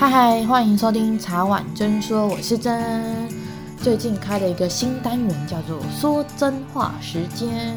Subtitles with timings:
[0.00, 3.28] 嗨嗨，欢迎收听茶碗真说，我是真。
[3.82, 7.76] 最近开了一个新单元，叫做“说真话时间”。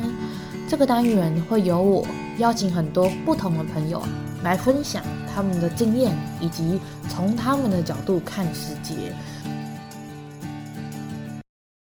[0.70, 2.06] 这个单元会由我
[2.38, 4.04] 邀请很多不同的朋友
[4.44, 5.04] 来分享
[5.34, 6.80] 他们的经验，以及
[7.10, 9.16] 从他们的角度看世界。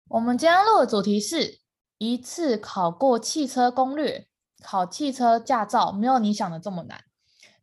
[0.07, 1.59] 我们今天录的主题是
[1.97, 4.25] 一次考过汽车攻略，
[4.63, 6.97] 考汽车驾照没有你想的这么难。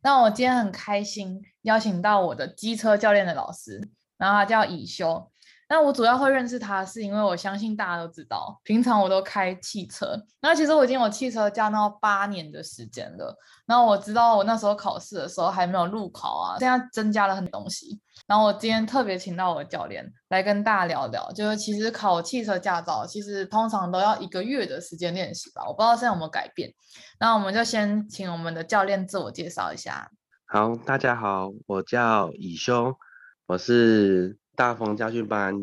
[0.01, 5.30] 那我今天很开心邀请到我的机车教练的老师，然后他叫以修。
[5.71, 10.21] 那我主要会认识他，是因为我相信大家都知道，平常我都开汽车。
[10.41, 13.33] 那其实我已经有汽车驾照八年的时间了。
[13.65, 17.97] 然后我知道我那时候考试的时候还没有路考啊，现在增加了很多东西。
[18.27, 26.69] 然后我今天特别请到我的教练来跟大家聊聊，就是其实考汽车驾照其实通常都要一个月的时间练习吧，我不知道现在有没有改变。
[27.17, 30.11] 那我们就先请我们的教练自我介绍一下。
[30.47, 32.97] 好，大家好，我叫以修，
[33.45, 34.40] 我是。
[34.55, 35.55] 大风家训班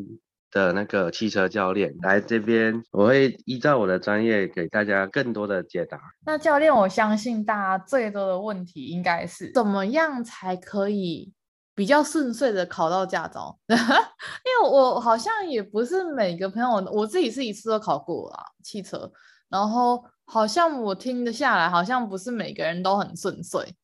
[0.50, 6.00] 的那个汽车教练来这边，我会依照我的专业给大家更多的解答。
[6.24, 11.32] 那教练，我相信大家最多的问题应该是怎么样才可以
[11.74, 13.58] 比较顺遂的考到驾照？
[13.68, 19.12] 因为我好像也不是每个朋友，我自己是一次都考过了汽车，
[19.50, 23.74] 然后好像我听得下来，好像不是每个人都很顺遂，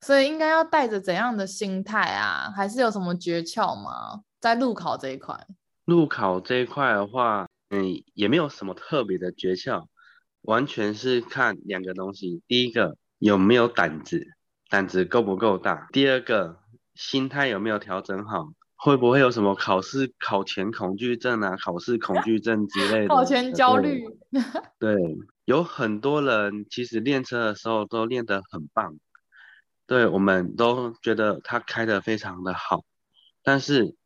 [0.00, 2.52] 所以应该要带着怎样的心态啊？
[2.54, 4.22] 还是有什么诀窍吗？
[4.44, 5.46] 在路考这一块，
[5.86, 9.86] 路考这一块的话，嗯，也没有什么特别的诀窍，
[10.42, 12.42] 完全是看两个东西。
[12.46, 14.26] 第一个有没有胆子，
[14.68, 16.60] 胆子够不够大；第二个
[16.94, 23.08] 心态有没有调整好，会不会有什么考试考前恐惧症啊、考试恐惧症之类的？
[23.08, 24.04] 考前焦虑。
[24.78, 24.94] 对，
[25.46, 28.98] 有很多人其实练车的时候都练得很棒，
[29.86, 32.84] 对，我们都觉得他开得非常的好，
[33.42, 33.96] 但是。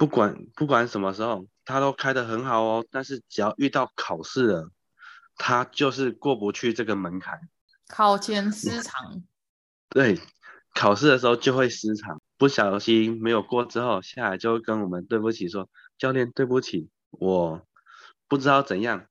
[0.00, 2.86] 不管不管什么时候，他都开得很好哦。
[2.90, 4.70] 但是只要遇到考试了，
[5.36, 7.38] 他就是过不去这个门槛。
[7.86, 9.22] 考前失常。
[9.90, 10.18] 对，
[10.74, 15.68] 考试的时候就会失常，不小心没有过之后，下来就会跟我们对不起说，
[15.98, 17.60] 教练对不起，我
[18.26, 19.04] 不知道怎样。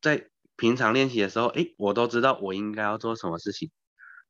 [0.00, 3.72] 在平常练习的时候，诶，我都知道我应该要做什么事情，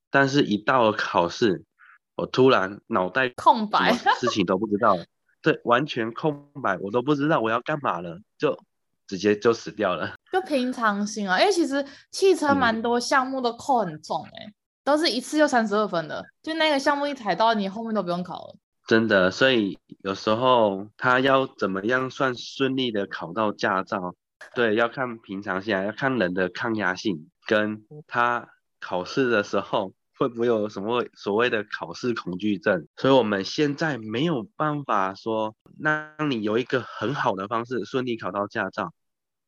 [0.09, 1.66] 但是一到了考试，
[2.15, 4.97] 我突然脑袋空白，事情都不知道。
[5.46, 8.58] 对，完全空白，我都不知道我要干嘛了，就
[9.06, 10.12] 直接就死掉了。
[10.32, 18.56] 就平常心啊，因为其实汽车蛮多项目都扣很重，哎、嗯，都是一次就三十二分的，就那个项目一踩到，你后面都不用考了。
[18.88, 24.16] 真的，所以有时候他要怎么样算顺利的考到驾照，
[24.52, 28.48] 对，要看平常心啊，要看人的抗压性，跟他
[28.80, 29.92] 考试的时候。
[30.19, 32.87] 会不会有什么所谓的考试恐惧症？
[32.97, 38.93] 所以我们现在没有办法说让你有一个很好的方式顺利考到驾照，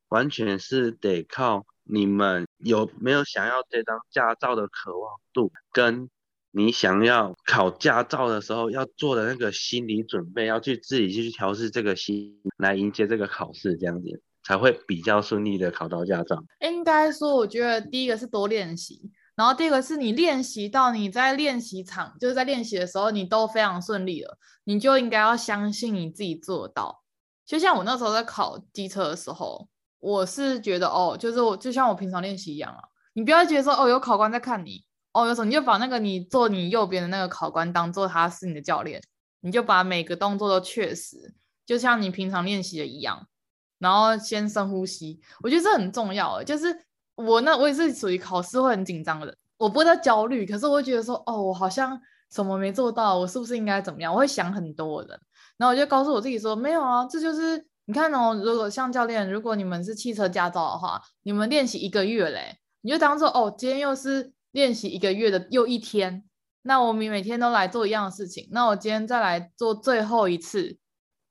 [0.08, 6.10] 完全是得靠你们有没有想要这张驾照的渴望度，跟
[6.50, 16.42] 你想要考驾照的时候要做的那个心理准备，要去自己去调试这个心来迎接这个考试，这样子才会比较顺利的考到驾照。
[16.60, 19.10] 应该说，我觉得第一个是多练习。
[19.38, 27.04] 然后第二个是你练习到你在练习场，就是在练习的时候，你都非常顺利了，你就应该要相信你自己做到。
[27.46, 29.68] 就像我那时候在考机车的时候，
[30.00, 32.82] 我是觉得哦，就是我就像我平常练习一样啊，
[33.12, 39.00] 你不要觉得说哦有考官在看你，哦有时候你就把那个你坐你右边的那个考官当做他是你的教练，
[39.42, 41.32] 你就把每个动作都确实，
[41.64, 43.28] 就像你平常练习的一样，
[43.78, 46.87] 然后先深呼吸，我觉得这很重要，就是。
[47.18, 54.14] 我那我也是属于考试会很紧张的人，我不会在焦虑，可是我会觉得说，哦，我好像什么没做到，我是不是应该怎么样？
[54.14, 55.18] 我会想很多的，
[55.56, 66.22] 然后我就告诉我自己说，没有啊，这就是你看哦，如果像教练，如果你们是汽车驾照的话，你们练习一个月嘞，你就当做哦，今天又是练习一个月的又一天，
[66.62, 70.78] 那我们每天都来做一样的事情，那我今天再来做最后一次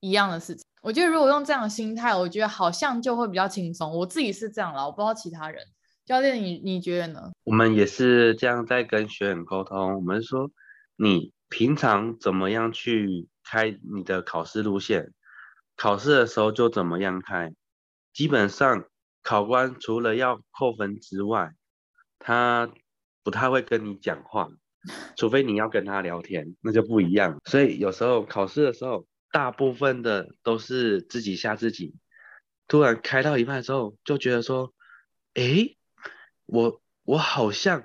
[0.01, 0.65] 一样的事情。
[0.81, 3.91] 我觉得如果用这样的心态，我觉得好像就会比较轻松。
[3.97, 5.63] 我自己是这样啦，我不知道其他人。
[6.07, 7.33] 教练，你你觉得呢？
[7.43, 9.95] 我们也是这样在跟学员沟通。
[9.95, 10.49] 我们说，
[10.95, 15.11] 你平常怎么样去开你的考试路线，
[15.75, 17.53] 考试的时候就怎么样开。
[18.13, 18.85] 基本上，
[19.21, 21.51] 考官除了要扣分之外，
[22.19, 22.71] 他
[23.21, 24.47] 不太会跟你讲话，
[25.17, 27.37] 除非你要跟他聊天，那就不一样。
[27.43, 31.95] 所以有时候考试的时候，大部分的都是自己吓自己。
[32.69, 34.73] 突然开到一半的时候，就觉得说，
[35.33, 35.73] 诶。
[36.47, 37.83] 我我好像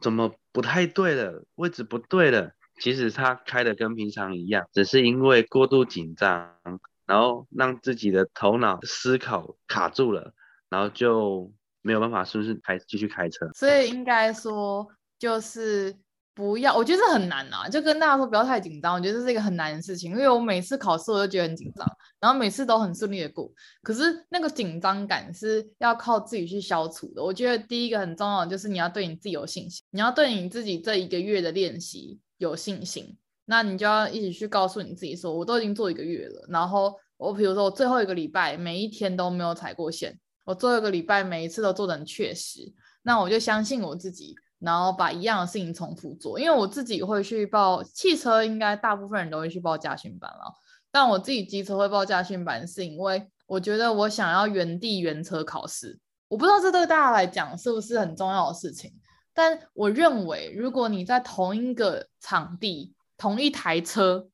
[0.00, 6.56] 怎么不太对了，位置不对了，其实他开的跟平常一样，只是因为过度紧张，
[7.04, 10.32] 然后让自己的头脑思考卡住了，
[10.70, 11.52] 然后就
[11.82, 13.50] 没有办法顺势开继续开车。
[13.54, 14.88] 所以应该说
[15.18, 15.94] 就是。
[16.32, 18.94] 不要，我觉得这很难啊，就跟大家说不要太紧张。
[18.94, 21.86] 我觉得这是一个很难的事情，因为我每次考试我都觉得很紧张，
[22.18, 23.52] 然后每次都很顺利的过。
[23.82, 27.22] 可是那个紧张感是要靠自己去消除的。
[27.22, 33.18] 我觉得第一个很重要的就是你要对你自己有信心，你要对你自己这一个月的练习有信心。
[33.44, 36.46] 那你就要一起去告诉你自己说，我都已经做一个月了。
[36.48, 42.72] 然后我比如说我最后一个礼拜每一天都没有踩过线，我最后一个礼拜每一次都做得很确实，
[43.02, 44.34] 那我就相信我自己。
[44.60, 50.54] 然后把一样的事情重复做，因为我自己会去报汽车，应该大部分人都会去报驾训班了。
[50.92, 55.98] 但我自己机车会报驾训班，是因为我觉得我想要原地原车考试。
[56.28, 58.92] 我不知道这对大家来讲是不是很重要的事情，
[59.32, 64.28] 但我认为如果你在同一个场地、同一台车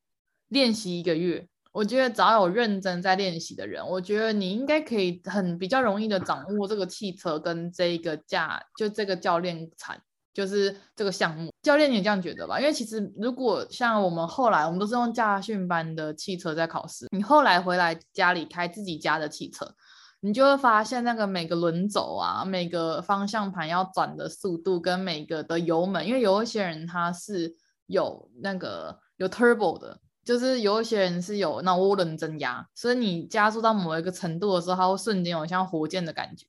[0.49, 10.01] 练习一个月，我觉得只要有认真在练习的人，我觉得你应该可以很比较容易的掌握这个汽车跟这个驾，就这个教练产。
[10.37, 12.59] 就是这个项目，教练你也这样觉得吧？
[12.59, 19.73] 因为其实如果像我们后来，我们都是用驾训班的汽车在考试，你后来回来家里开自己家的汽车，
[20.19, 27.55] 你就会发现那个每个轮轴啊，每个方向盘要转的速度跟每个的油门，因为有一些人他是
[27.87, 36.45] 有那个有 turbo 的，就是有一些人是有那涡轮增压，所以你加速到某一个程度的时候，它会瞬间有像火箭的感觉。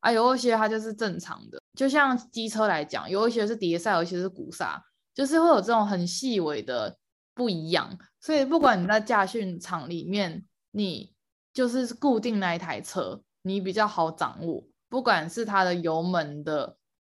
[0.00, 4.82] 啊，有一些它就是正常的，就像机车来讲，有一些是碟刹，有一些是鼓刹，
[5.12, 6.96] 就是会有这种很细微的
[7.34, 7.98] 不一样。
[8.20, 11.12] 所以不管你在驾训场里面，你
[11.52, 16.76] 就是固定那一台车，你比较好掌握，不管是它的油门的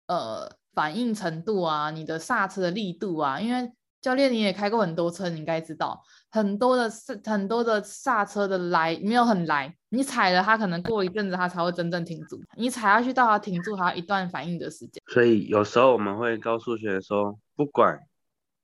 [0.06, 3.72] 呃反应程度啊，你的刹车的力度啊，因为。
[4.04, 6.04] 教练，你也开过很多车，你应该知道
[6.34, 12.42] 很多的刹很多的刹车的来没有很来，你踩了它，可能过一阵子它才会真正停住。
[12.56, 15.00] 你踩下去到它停住，还要一段反应的时间。
[15.06, 18.00] 所以有时候我们会告诉学生说，不管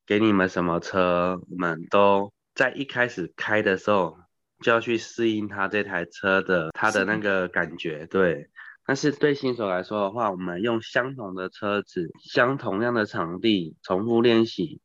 [0.05, 4.19] 给你们什么车，我们都在一开始开的时候
[4.65, 8.51] 就要去适应它这台车的它的那个感觉，对。
[8.85, 14.81] 但是对新手来说的话，我们用相同的车子，相同样的场地，重复练习。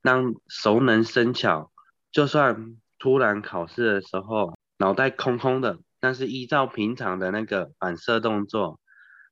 [0.00, 1.72] 让熟能生巧，
[2.10, 8.80] 就算突然考试的时候脑袋空空的，但是依照平常的那个反射动作，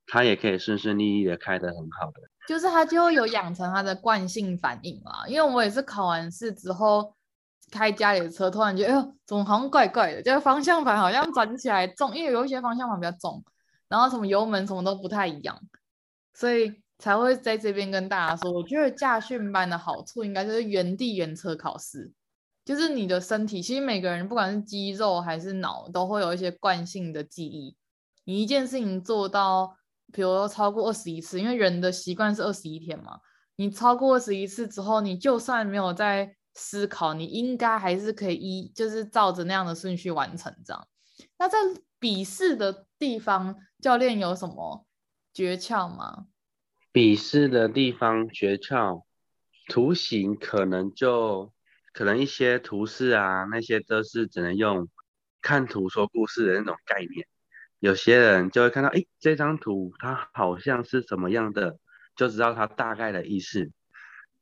[0.07, 2.21] 他也可以顺顺利利的开得很好的。
[2.47, 5.27] 就是他就会有养成他的惯性反应嘛。
[5.27, 7.15] 因为我也是考完试之后
[7.73, 10.23] 开家里的车，突然觉得哎呦，怎么好像怪怪的？
[10.23, 13.45] 就是方向盘好像转起来重，因为有一些方向盘比较重，
[13.89, 15.61] 然后什么油门什么都不太一样，
[16.35, 16.81] 所以。
[16.99, 22.11] 才会在这边跟大家说，我觉得驾训班的好处应该就是原地原车考试，
[22.67, 27.77] 就是你的身体，其实每个人不管是肌肉还是脑，都会有一些惯性的记忆。
[28.25, 29.77] 你一件事情做到，
[30.13, 33.21] 比如说超过二十一次，因为人的习惯是二十一天嘛，
[33.55, 40.89] 你超过二十一次之后，你就算没有在思考，你应该还是可以依就是照着那样的顺序完成这样。
[41.39, 41.57] 那在
[42.01, 44.85] 笔试的地方，教练有什么
[45.33, 46.27] 诀窍吗？
[46.91, 49.05] 笔试的地方诀窍，
[49.69, 51.53] 图形可能就
[51.97, 54.87] 可能一些图示啊，那些都是只能用
[55.41, 57.27] 看图说故事的那种概念。
[57.79, 61.79] 有些人就会看到，诶，这张图它好像是什么样的，
[62.15, 63.71] 就知道它大概的意思。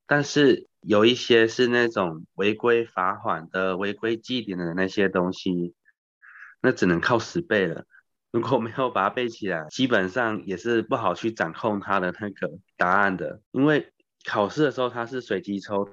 [0.05, 5.77] 但是有一些是那种违规罚款的、违规记点的那些东西，
[6.61, 7.85] 那只能靠死背了。
[8.33, 13.41] 如果没有把它背起来，基本上也是不好去掌控它的那个答案的。
[13.53, 13.93] 因为
[14.25, 15.89] 考试的时候它是随机抽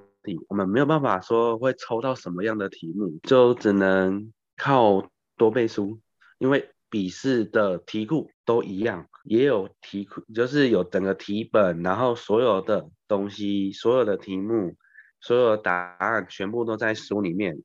[0.48, 6.00] 我们没有办法说会抽到什么样的题目，就只能靠多背书。
[6.38, 14.74] 因为笔试的题库都一样，也有题库，就是有整个题本，然后所有的东西、所有的题目、
[15.20, 17.62] 所有的答案全部都在书里面，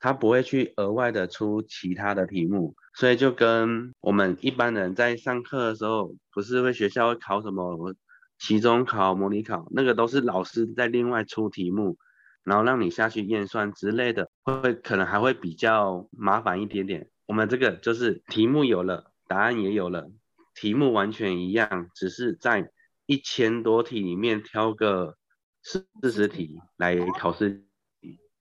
[0.00, 2.74] 他不会去额外的出其他的题目。
[2.94, 7.94] 所以就跟我们一般人在上课的时候，不是会学校会考什么
[8.38, 11.96] 期中考、模拟考，那个都是老师在另外出题目，
[12.44, 17.10] 然后让你下去验算之类的，会可能还会比较麻烦一点点。
[17.26, 20.10] 我们这个就是题目有了，答案也有了，
[20.54, 22.70] 题目完全一样，只是在
[23.06, 25.16] 一千多题里面挑个
[25.62, 27.64] 四四十题来考试。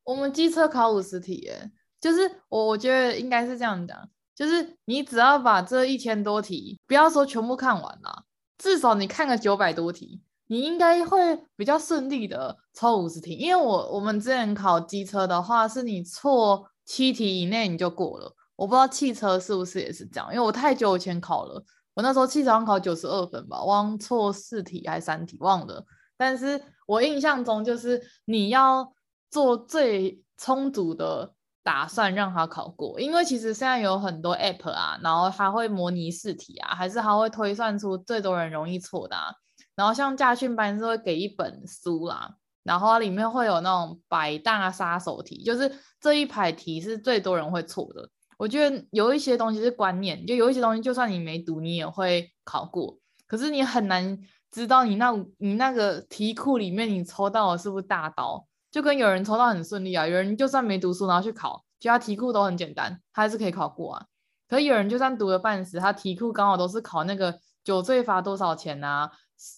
[0.03, 3.97] 我们机车考五十题耶，就是我我觉得应该是这样讲。
[4.35, 8.24] 就是你只要把这一千多题，不要说全部看完了，
[8.57, 13.33] 至少你看个九百多题，你应该会比较顺利的抽五十题。
[13.33, 18.33] 因为我我们之前考机车的话，是你错七题以内你就过了。
[18.55, 21.61] 我不知道汽车是不是也是这样，因为我太久以前考了，
[21.93, 25.85] 我那时候汽车考九十二分吧，忘错四题还是三题忘了。
[26.15, 28.93] 但是我印象中就是你要
[29.29, 31.34] 做最充足的
[31.65, 39.33] 打算让他考过，因为其实现在有很多 app 啊，然后他会模拟试题啊，还是他会推算出最多人容易错的啊。
[39.75, 48.07] 然后像驾训班是会给一本书啦，然后里面会有那种百大杀手题，就是这一排题是最多人会错的。
[48.37, 54.19] 我觉得有一些东西是观念，就有一些东西就算你没读，你也会考过，可是你很难。
[54.51, 58.47] 知道你那你那个题库里面你抽到的是不是大刀？
[58.75, 64.05] 就跟有人抽到很顺利啊，有人就算没读书然后去考，其他题库都很简单，他还是可以考过啊。
[64.49, 69.09] 可有人就算读了半死，他题库刚好都是考那个酒醉罚多少钱啊？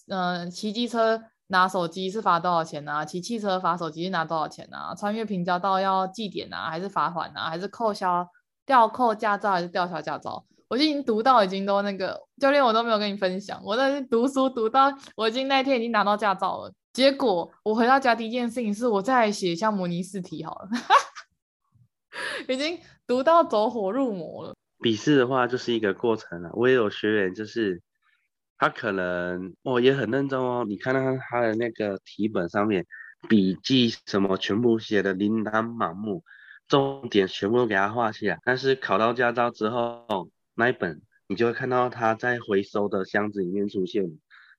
[0.06, 3.04] 嗯、呃，骑机车拿手机是罚多少钱啊？
[3.04, 4.94] 骑汽车罚手机是拿多少钱啊？
[4.94, 6.70] 穿越平交道要记点啊？
[6.70, 7.50] 还是罚款啊？
[7.50, 8.24] 还是扣销
[8.64, 10.44] 吊扣驾照还是吊销驾照？
[10.68, 13.60] 我已经读到已经都那个教练，我都没有跟你分享。
[13.64, 16.72] 我在读书读到我已经那天已经拿到驾照了。
[16.92, 20.68] 结果我回到家第一件事情是我再来写一下模拟试题好了，
[22.48, 24.54] 已经读到走火入魔了。
[24.80, 26.50] 笔试的话就是一个过程了。
[26.54, 27.80] 我也有学员就是
[28.58, 32.86] 他可能哦也很认真哦，你看到他的那个题本上面
[33.28, 36.24] 笔记什么全部写的琳琅满目，
[36.66, 38.38] 重点全部都给他画起来。
[38.44, 40.30] 但是考到驾照之后。
[40.60, 44.02] 那一本，你就会看到他在回收的箱子里面出现。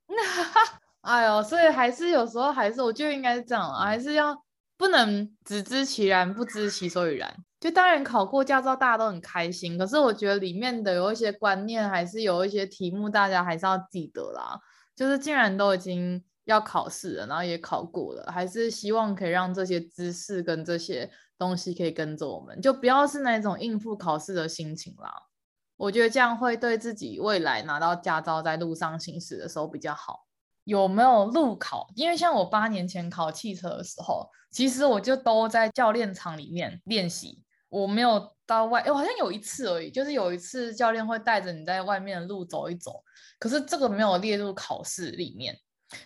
[1.02, 4.36] 哎呦，所以还是有时候还是，我就应该是这样，还是要
[4.78, 7.34] 不能只知其然，不知其所以然。
[7.60, 14.60] 就当然考过驾照，大家都很开心，可是我觉得里面的有一些观念，还是有一些题目，大家还是要记得啦。
[14.96, 25.12] 就是既然都已经要考试了，然后也考过了，还是希望可以让这些知识跟这些东西可以跟着我们，就不要是那种应付考试的心情啦。
[25.76, 30.29] 我觉得这样会对自己未来拿到驾照在路上行驶的时候比较好。
[30.64, 31.88] 有没有路考？
[31.96, 38.82] 因为像我八年前考汽车的时候，其实我就都在教练场里面练习，我没有到外。
[38.82, 43.04] 诶，好像有一次而已，就是有一次教练会带着你在外面的路走一走，
[43.40, 45.58] 可是这个没有列入考试里面。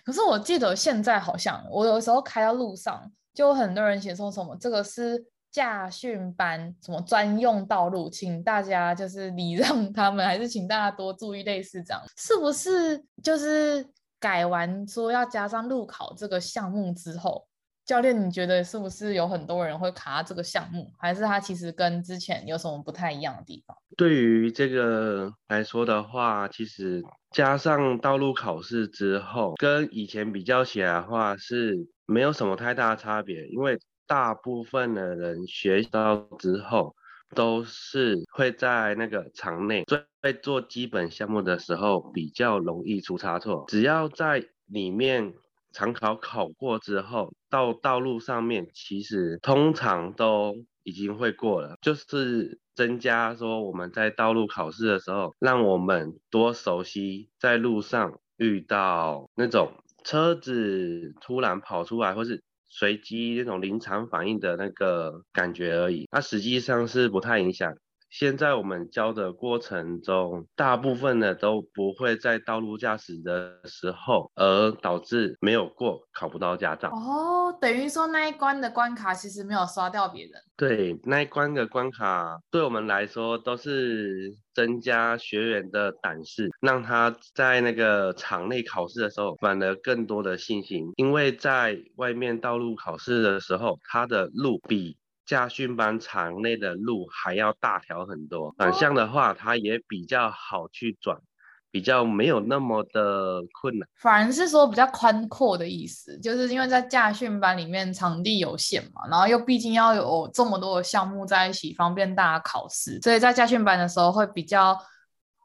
[0.06, 5.26] 可是我记得现在好像我有时候开到路上，就很多人写说什么这个是。
[5.54, 13.06] 驾训班什么专用道路，请大家就是礼让他们，还是请大家多注意类似这样，是不是？
[13.22, 13.88] 就是
[14.24, 17.46] 改完说要加上路考这个项目之后，
[17.84, 23.76] 教练你觉得是不是有很多人会卡这个项目，还是他其实跟之前有什么不太一样的地方？
[23.98, 31.76] 对于这个来说的话，其实加上道路考试之后，跟以前比较起来的话是
[32.06, 33.78] 没有什么太大的差别，因为。
[34.06, 36.94] 大部分的人学到之后，
[37.34, 39.82] 都是会在那个场内
[40.24, 43.66] 在做基本项目的时候比较容易出差错。
[43.68, 45.34] 只要在里面
[45.74, 51.76] 场考考过之后，到道路上面其实通常都已经会过了。
[51.82, 59.74] 就是增加说我们在道路考试的时候，让我们多熟悉在路上遇到那种
[60.06, 62.42] 车子突然跑出来，或是。
[62.76, 67.72] 随机那种临场反应的那个感觉而已，它实际上是不太影响。
[68.14, 76.90] 现在我们教的过程中，大部分的都不会在道路驾驶的时候，而导致没有过，考不到驾照。
[76.90, 80.34] 哦，等于说那一关的关卡其实没有刷掉别人。
[80.56, 90.92] 对，那一关的关卡对我们来说都是增加学员的胆识，让他在那个场内考试的时候，反而更多的信心。
[90.98, 94.96] 因为在外面道路考试的时候，他的路比。
[95.26, 101.18] 驾训班场内的路还要大条很多，反向的话，它也比较好去转，
[101.72, 103.88] 比较没有那么的困难。
[104.00, 114.78] 反而是说比较宽阔的意思，就是因为在驾训班里面场地有限嘛，然后又毕竟要有这么多的项目在一起，方便大家考试，所以在驾训班的时候会比较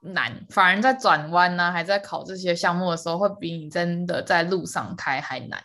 [0.03, 0.45] 难。
[0.51, 5.63] 反而在转弯呢，还在考这些项目的时候，会比你真的在路上开还难。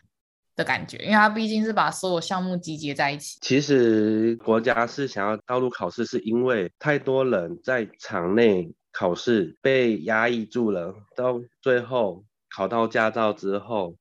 [0.55, 3.37] 的感觉，因为它毕竟是把所有项目集结在一起。
[3.41, 12.23] 其实国家是想要道路考试，是因为太多人在场内考试被压抑住了，到最后
[12.55, 13.95] 考到驾照之后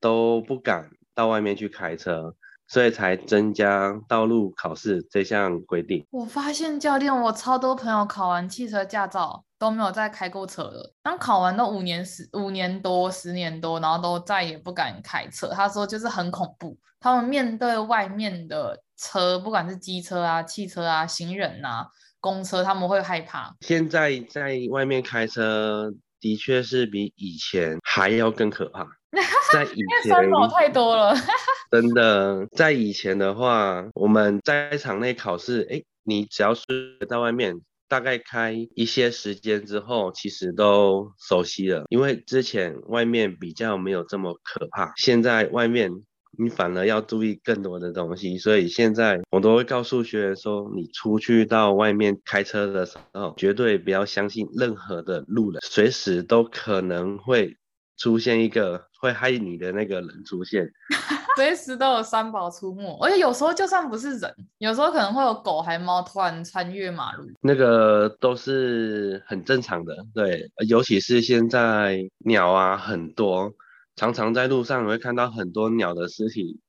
[0.00, 2.34] 都不敢到外面去开车，
[2.72, 6.06] 所以才增加道路考试这项规定。
[6.10, 10.94] 我发现教练，我超多朋友考完汽车驾照都没有再开过车了。
[11.02, 15.48] 刚考完都五年十五年多十年多，然后都再也不敢开车。
[15.48, 21.86] 他说就是很恐怖，他们面对外面的车，不管是机车啊、汽车啊、行人啊、
[22.20, 23.54] 公车，他们会害怕。
[23.60, 28.86] 现在在外面开车的确是比以前还要更可怕。
[29.52, 31.14] 在以前太多了，
[31.70, 36.64] 真的，在以前的话，我们在场内考试，哎，你只要是
[37.06, 45.90] 在外面，大概开一些时间之后，其实都熟悉了，因为之前外面比较没有这么可怕，现在外面
[46.38, 57.58] 你反而要注意更多的东西，所以现在我都会告诉学员说，你出去到外面开车的时候，绝对不要相信任何的路人，随时都可能会
[57.98, 58.90] 出现一个。
[59.02, 60.64] 会害你的那个人出现，
[61.36, 70.06] 随时都有三宝出没，而且有时候就算不是人，有时候可能会有狗还猫突然穿越马路，那个都是很正常的。
[70.14, 73.52] 对，尤其是现在鸟啊很多，
[73.96, 76.60] 常常在路上会看到很多鸟的尸体，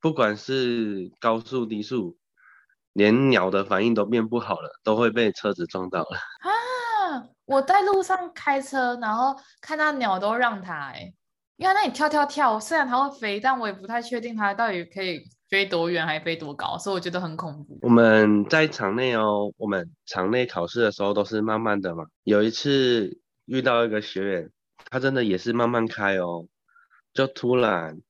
[0.00, 2.16] 不管是高速低速，
[2.94, 6.16] 连鸟的反应都变不好了，都会被车子撞到了。
[6.40, 6.50] 啊！
[7.44, 11.12] 我在路上开车，然后看到鸟都让它哎。
[11.56, 17.78] 因为那里跳跳跳，虽然它会飞，但我也不太确定它到底可以飞多远，还飞多高，所以我觉得很恐怖。
[17.82, 22.04] 我们在场内哦，我们场内考试的时候都是慢慢的嘛。
[22.24, 24.50] 有一次遇到一个学员，
[24.90, 26.46] 他真的也是慢慢开哦，
[27.14, 28.00] 就突然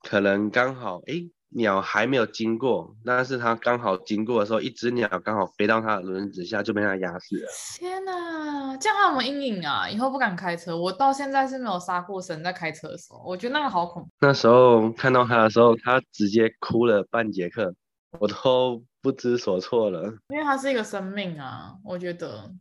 [0.00, 1.30] 可能刚好诶。
[1.56, 7.48] 鸟还没有经过，但是它刚好经过的时候，一只鸟刚好飞到它的轮子下，就被它压死了。
[7.78, 9.88] 天哪，这样还有没有阴影啊？
[9.88, 10.76] 以后不敢开车。
[10.76, 14.08] 我到现在是没有杀过生在开车的时候，我觉得那个好恐怖。
[14.18, 17.72] 那时候看到它的时候，它直接哭了半节课，
[18.18, 20.12] 我都不知所措了。
[20.30, 22.52] 因为它是一个生命啊，我觉得，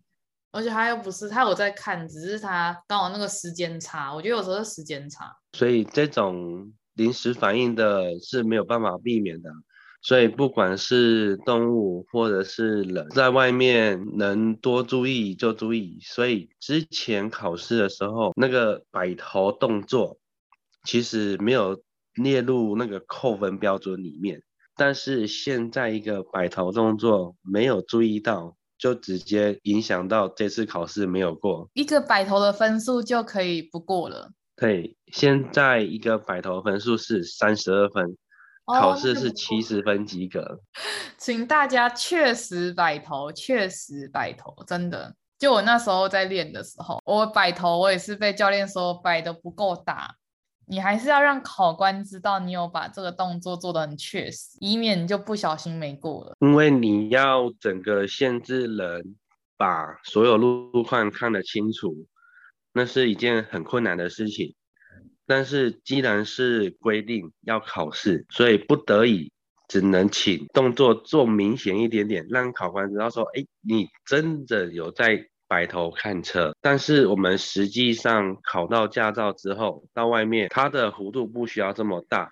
[0.51, 5.35] 而且它又不是，它有在看，只是它刚好那个时间差，我觉得有时候是时间差。
[5.53, 6.71] 所以这种。
[6.95, 9.50] 临时反应的是没有办法避免的，
[10.01, 15.97] 所以不管是动物或者是人，在外面能多注意就注意。
[16.01, 20.17] 所以之前考试的时候，那个摆头动作
[20.84, 21.82] 其实没有
[22.15, 24.43] 列入那个扣分标准里面，
[24.75, 34.29] 但是现在一个摆头动作没有注意到，就直接影响到这次考试没有过，一个摆头的分数就可以不过了。
[34.55, 38.05] 对，现在一个摆头分数是三十二分，
[38.65, 40.59] 哦、考试是七十分及格。
[41.17, 45.15] 请大家确实摆头，确实摆头，真的。
[45.39, 50.15] 就我那时候在练的时候，我摆头，我也是被教练说摆的不够大。
[50.65, 56.37] 你还是要让考官知道你有把这个动作做得很确实，以免你就不小心没过了。
[56.39, 59.15] 因为你要整个限制人
[59.57, 61.93] 把所有路况看得清楚。
[62.73, 64.55] 那是一件很困难的事情，
[65.27, 69.31] 但是既然是规定要考试，所以不得已
[69.67, 76.55] 只能请动作做明显一点点，让考官知道说，哎，你真的有在摆头看车。
[76.62, 82.29] 但是我们实际上考到驾照之后，到外面它的弧度不需要这么大。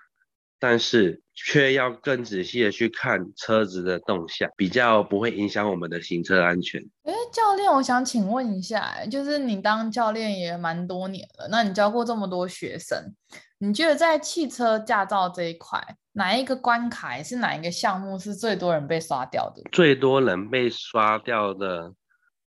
[0.62, 6.80] 但是却要更仔细的去看车子的动向，比较不会影响我们的行车安全。
[7.02, 13.12] 哎，教练，我想请问一下，就是你当教练也蛮多年了，那你教过这么多学生，
[13.58, 19.62] 你觉得在汽车驾照这一块，哪一个关卡还是哪一个项目是最多人被刷掉的？
[19.72, 21.92] 最多人被刷掉的。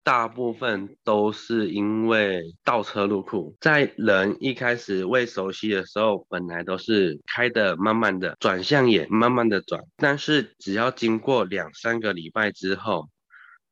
[0.04, 13.08] 大部分都是因为倒车入库，在人一开始未熟悉的时候，本来都是开的慢慢的，转向也慢慢的转，但是只要经过两三个礼拜之后，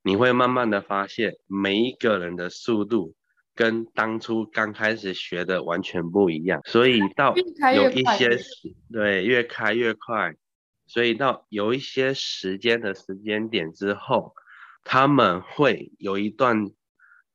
[0.05, 3.14] 你会慢慢的发现，每一个人的速度
[3.57, 7.35] 跟当初刚开始学的完全不一样，所以到
[7.75, 8.38] 有一些
[8.93, 10.37] 对越开越快，
[10.87, 14.33] 所以到有一些时间的时间点之后。
[14.92, 16.68] 他们会有一段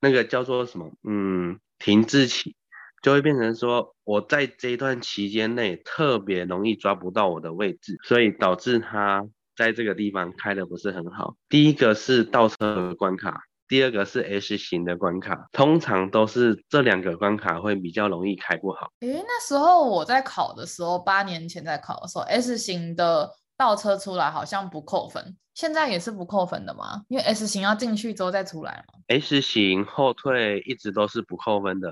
[0.02, 2.54] 那个叫做什么，嗯，停滞期，
[3.02, 11.38] 就会变成说，我在这一段期间内特别容易抓不到我的位置，所以导致他在这个地方开的不是很好。
[11.48, 13.40] 第一个是倒车的关卡，
[13.70, 18.92] 第二个是 S 型的关卡，通常都是这两个关卡会比较容易开不好。
[19.00, 25.36] 诶，那时候我在考的时候，八年前在考的时候，S 型的倒车出来好像不扣分。
[25.54, 27.04] 现在也是不扣分的吗？
[27.08, 29.00] 因为 S 型要进去之后再出来嘛。
[29.08, 31.90] S 型后退一直都是不扣分的，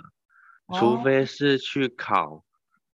[0.67, 2.43] 哦、除非是去考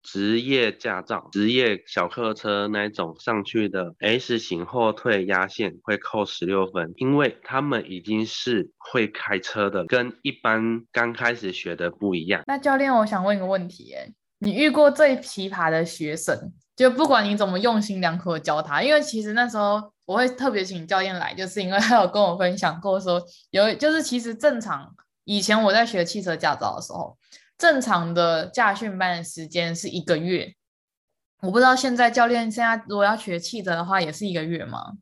[0.02, 12.42] 职业驾照、职业小客车那种上去的 S 型后退压线会扣十六分，因为他们已经是会开车的，跟一般刚开始学的不一样。
[12.46, 16.52] 那教练，我想问一个问题，哎，你遇过最奇葩的学生？
[16.78, 27.18] 就不管你怎么用心良苦的教他，因为其实那时候我会特别请教练来，就是因为他有跟我分享过说，有就是其实正常以前我在学汽车驾照的时候，
[27.58, 30.54] 正常的驾训班的时间是一个月。
[31.40, 34.92] 我不知道现在教练现在如果要学汽车的话，也是一个月吗？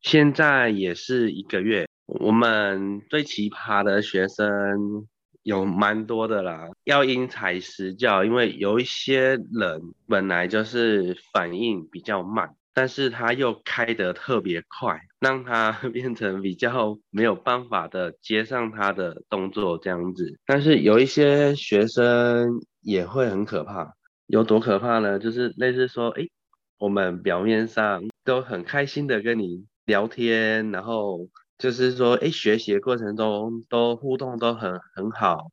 [0.00, 1.86] 现在也是一个月。
[2.06, 5.06] 我们最奇葩的学生。
[5.44, 20.38] 有蛮多的啦，要因材施教，因为有一些人本来就是反应比较慢，但是他又开得特别快，让他 变成比较没有办法的接上他的动作这样子。
[20.46, 23.92] 但是有一些学生也会很可怕，
[24.26, 25.18] 有多可怕呢？
[25.18, 26.30] 就是类似说，诶，
[26.78, 31.28] 我们表面上都很开心的跟你聊天，然后。
[31.58, 35.50] 就是说，哎，学习的过程中都互动都很很好，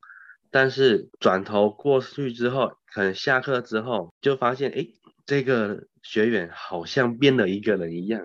[0.49, 4.85] 但是转头过去之后，可能下课之后就发现，哎，
[5.25, 8.21] 这个学员好像变了一个人一样，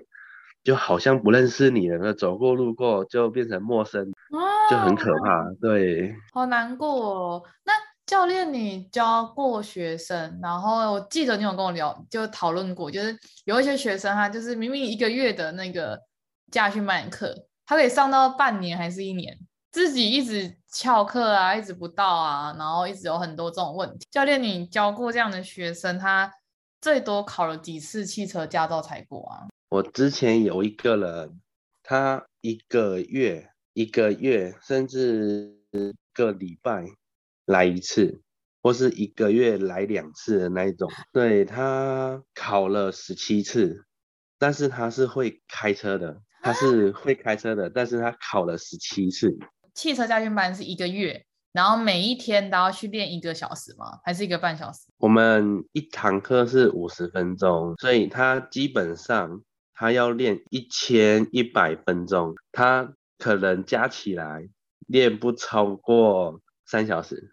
[0.65, 4.11] 就好像不认识你了，那走过路过就变成陌生，
[4.71, 6.15] 就很可怕，对。
[6.33, 7.43] 好难过哦。
[7.65, 7.73] 那
[8.07, 16.01] 教练，你教过学生，然后我记得你有跟我聊，就讨论过，就是有一些学生他就是明明一个月的那个
[16.51, 17.35] 驾训班课。
[17.67, 19.37] 他可以上到半年还是一年，
[19.73, 24.07] 自己一直翘课啊，一直不到啊，然后一直有很多这种问题。
[24.11, 26.33] 教练，你教过这样的学生，他
[26.81, 29.49] 最多考了几次汽车驾照才过啊？
[29.69, 31.41] 我之前有一个人，
[31.83, 36.87] 他一个月、一个月，甚至一个礼拜
[37.47, 38.23] 来一次，
[38.63, 40.89] 或是一个月来两次的那一种。
[41.13, 43.85] 对，他考了十七次，
[44.39, 46.23] 但是他是会开车的。
[46.47, 49.37] 他是会开车的，但是他考了十七次。
[49.75, 53.99] 汽车驾训班是一个月，然后每一天都要去练一个小时吗？
[54.05, 54.83] 还是一个半小时？
[54.99, 59.43] 我们一堂课是五十分钟，所以他基本上
[59.75, 64.49] 他要练一千一百分钟，他可能加起来
[64.87, 67.33] 练不超过三小时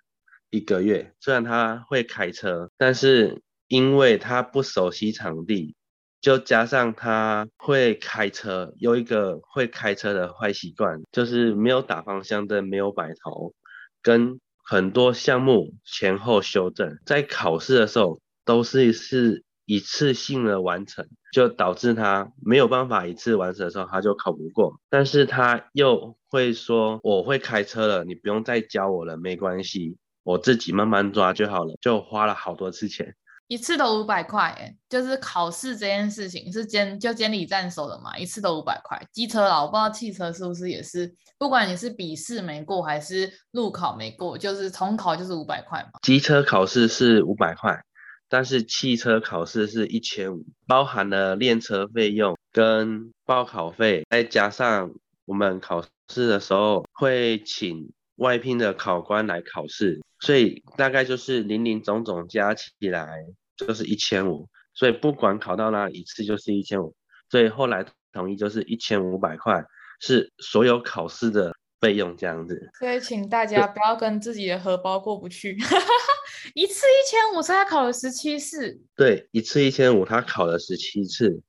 [0.50, 1.14] 一个月。
[1.20, 5.76] 虽然他会开车，但是因为他不熟悉场地。
[6.24, 13.54] 就加上他会开车，有一个会开车的坏习惯，就是没有打方向灯，没有摆头，
[14.02, 24.80] 跟很多项目前后修正，在考试的时候都是是一次性的完成，就导致他没有办法一次完成的时候，他就考不过。
[24.90, 33.14] 但是他又会说，我会开车了，你不用再教我了，没关系，我自己慢慢抓就好了，就花了好多次钱。
[33.54, 39.00] 一次都五百块，哎，就是考试这件事情是监就监理站收的嘛，一次都五百块。
[39.12, 46.00] 机车啦，我不知道汽车是不是也是，不管你是笔试没过还是路考没过，就是重考就是五百块嘛。
[46.02, 47.80] 机车考试是五百块，
[48.28, 54.90] 但是汽车考试是一千五，包含了练车费用跟报考费，再加上
[55.26, 66.96] 我们考试的时候会请外聘的考官来考试，所以大概就是林林总总加起来就是一千五，所以不管考到哪一次就是一千五，
[67.30, 69.64] 所以后来统一就是一千五百块
[70.00, 72.70] 是所有考试的费用这样子。
[72.80, 75.58] 所以请大家不要跟自己的荷包过不去，
[76.54, 78.82] 一次一千五，所以他考了十七次。
[78.96, 81.42] 对，一次一千五，他考了十七次。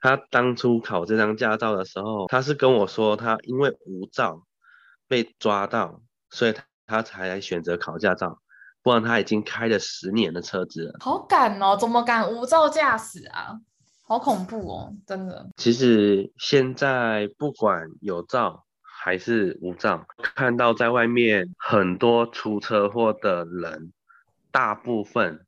[0.00, 4.44] 他当初考这张驾照的时候，他是跟我说他因为无照
[5.06, 6.02] 被抓到。
[6.34, 8.40] 所以他他才来选择考驾照，
[8.82, 10.96] 不然他已经开了十年的车子了。
[11.00, 13.60] 好敢哦，怎么敢无照驾驶啊？
[14.04, 15.48] 好恐怖哦，真的。
[15.56, 23.92] 其实现在不管有照还是无照，看到在外面很多出车祸的人，
[24.50, 25.46] 大部分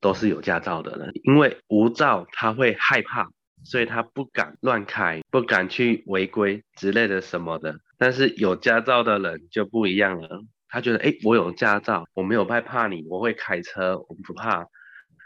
[0.00, 3.28] 都是有驾照的人，因为无照他会害怕，
[3.64, 7.76] 所以他不敢乱开，不敢去违规之类的什么的。
[7.98, 14.66] 但是有驾照的人就不一样了，他觉得，哎，我有驾照，我没有害怕你，我会开车，我不怕，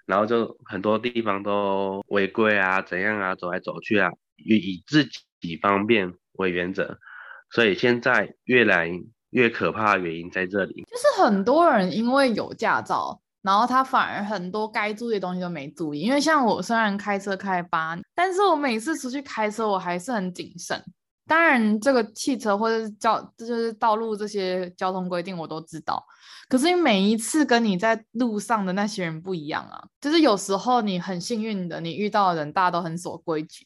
[0.06, 5.06] 然后就很多地方都违规啊，怎样啊，走来走去啊，以以自
[5.40, 6.98] 己方便为原则，
[7.50, 8.90] 所以现在越来
[9.30, 20.82] 越可怕的原因在这里，就是很多人因为有驾照，然后他反而很多该注意的东西都没注意，因为像我虽然开车开八，但是我每次出去开车我还是很谨慎。
[21.30, 26.04] 当然，这个汽车或者是交，这就是道路这些交通规定我都知道。
[26.48, 33.64] 可是你每一次跟你在路上的那些人不一样啊，就是有时候你很幸运的，你遇到的人大家都很守规矩，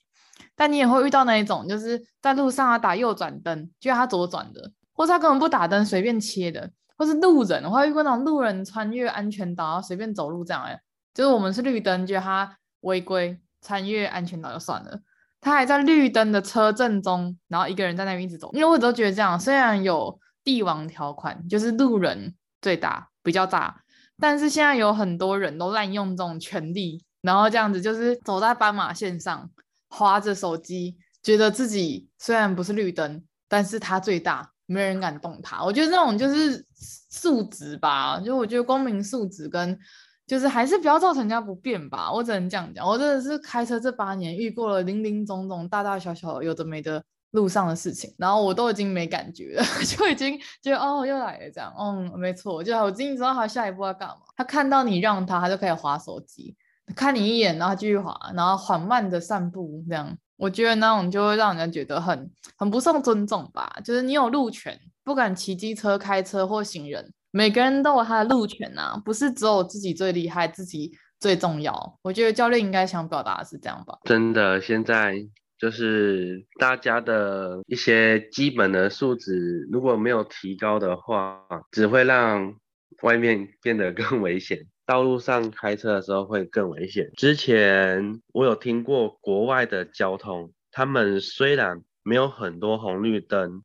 [0.55, 10.79] 但你也会遇到那一种，就是在路上啊打右转灯，就他左转的，或者他根本不打灯随便切的，或是路人，我还遇过那种路人穿越安全岛然后随便走路这样哎，
[11.15, 15.01] 就是我们是绿灯，就他违规穿越安全岛就算了。
[15.45, 18.51] 他还在绿灯的车阵中，然后一个人在那边一直走。
[18.55, 23.83] 因为我都觉得这样，虽然有帝王条款，就是路人最大比较大，
[24.19, 29.51] 但是现在有很多人都滥用这种权利，然后这样子就是走在斑马线上，
[29.91, 35.63] 划着手机，觉得自己虽然不是绿灯，但是他最大，没人敢动他。
[35.63, 36.65] 我觉得这种就是
[37.11, 39.79] 素质吧，就我觉得公民素质跟。
[40.27, 42.87] 就是还是不要造成人家不便吧，我只能这样讲。
[42.87, 54.17] 我真的是开车这八年遇过了林林总总、大大小小有的没的路上的事情，然后我都已经没感觉了， 就已经觉得哦又来了这样，嗯没错，就我今天知道他下一步要干嘛。
[54.37, 56.57] 他看到你让他，他就开始滑手机，
[56.97, 60.17] 看你一眼，然后继续滑，然后缓慢的散步这样。
[60.37, 63.77] 我觉得那种就会让人家觉得很很不受尊重吧。
[63.85, 67.13] 就是你有路权，不管骑机车、开车或行人。
[67.37, 71.99] 每个人都有他的路权呐、不是只有自己最厉害，自己最重要。
[72.03, 73.99] 我觉得教练应该想表达的是这样吧。
[74.05, 75.17] 真的，现在
[75.59, 81.41] 就是大家的一些基本的素质如果没有提高的话，
[81.73, 82.55] 只会让
[83.03, 84.61] 外面变得更危险。
[84.87, 87.11] 道路上开车的时候会更危险。
[87.17, 93.65] 之前我有听过国外的交通，他们虽然没有很多红绿灯，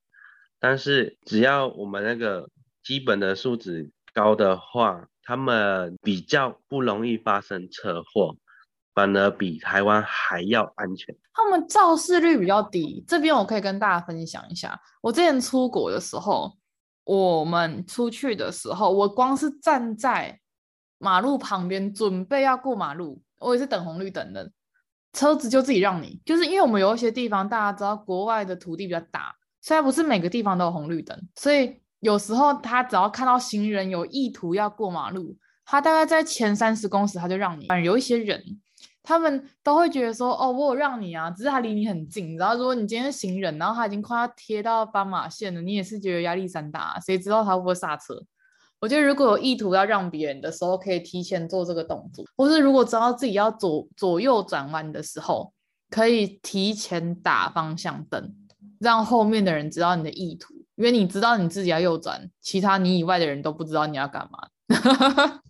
[0.59, 2.49] 但是只要我们那个。
[2.89, 8.35] 基本的素质高的话，他们比较不容易发生车祸，
[8.95, 11.15] 反而比台湾还要安全。
[11.31, 14.81] 他们肇事率比较低，这边我可以跟大家分享一下。
[15.01, 16.57] 我之前出国的时候，
[17.03, 20.39] 我们出去的时候，我光是站在
[20.97, 24.51] 马路旁边准备要过马路，我也是等红绿灯的，
[25.13, 31.79] 车子就自己让你，就是因为我们有一些地方大家知道，国外的土地比较大，虽然不是每个地方都有红绿灯，所以。
[31.99, 35.35] 有时候他只要看到行人有意图要过马路，
[35.65, 37.67] 他大概在前三十公尺他就让你。
[37.67, 38.41] 反正有一些人，
[39.03, 42.37] 他们都会觉得说，哦，我有让你啊，只是他离你很近。
[42.37, 48.15] 然后如果你今天是行人，然后他已经快要贴到斑马线了，你也是觉得压力山大，谁知道他会不会刹车？
[48.79, 55.51] 我觉得如果有意图要让别人的时候，可以提前做这个动作，或是如果知道自己要左左右转弯的时候，
[55.89, 58.33] 可以提前打方向灯，
[58.79, 60.53] 让后面的人知道你的意图。
[60.79, 64.39] 因为你知道你自己要右转，其他你以外的人都不知道你要干嘛。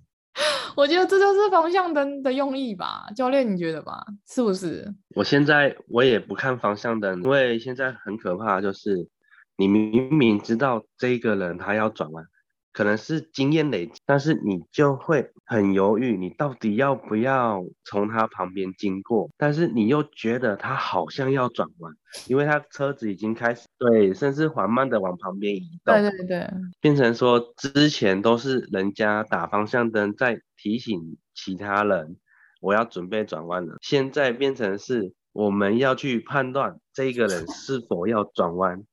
[0.75, 4.03] 我觉得这就是方向灯的用意吧，教练，你觉得吧？
[4.27, 4.91] 是不是？
[5.15, 9.07] 我现在我也不看方向灯，因为现在很可怕，就是
[9.55, 12.25] 你明明知道这个人他要转弯。
[12.79, 19.29] 可能是经验累积，但是你就会很犹豫，你到底要不要从他旁边经过？
[19.35, 21.93] 但是你又觉得他好像要转弯，
[22.27, 25.93] 因为他车子已经开始对，甚至缓慢的往旁边移动。
[25.93, 32.15] 对对对，变成说之前都是人家打方向灯在提醒其他人，
[32.61, 38.85] 我要准备转弯了，现在变成是我们要去判断这个人是否要转弯。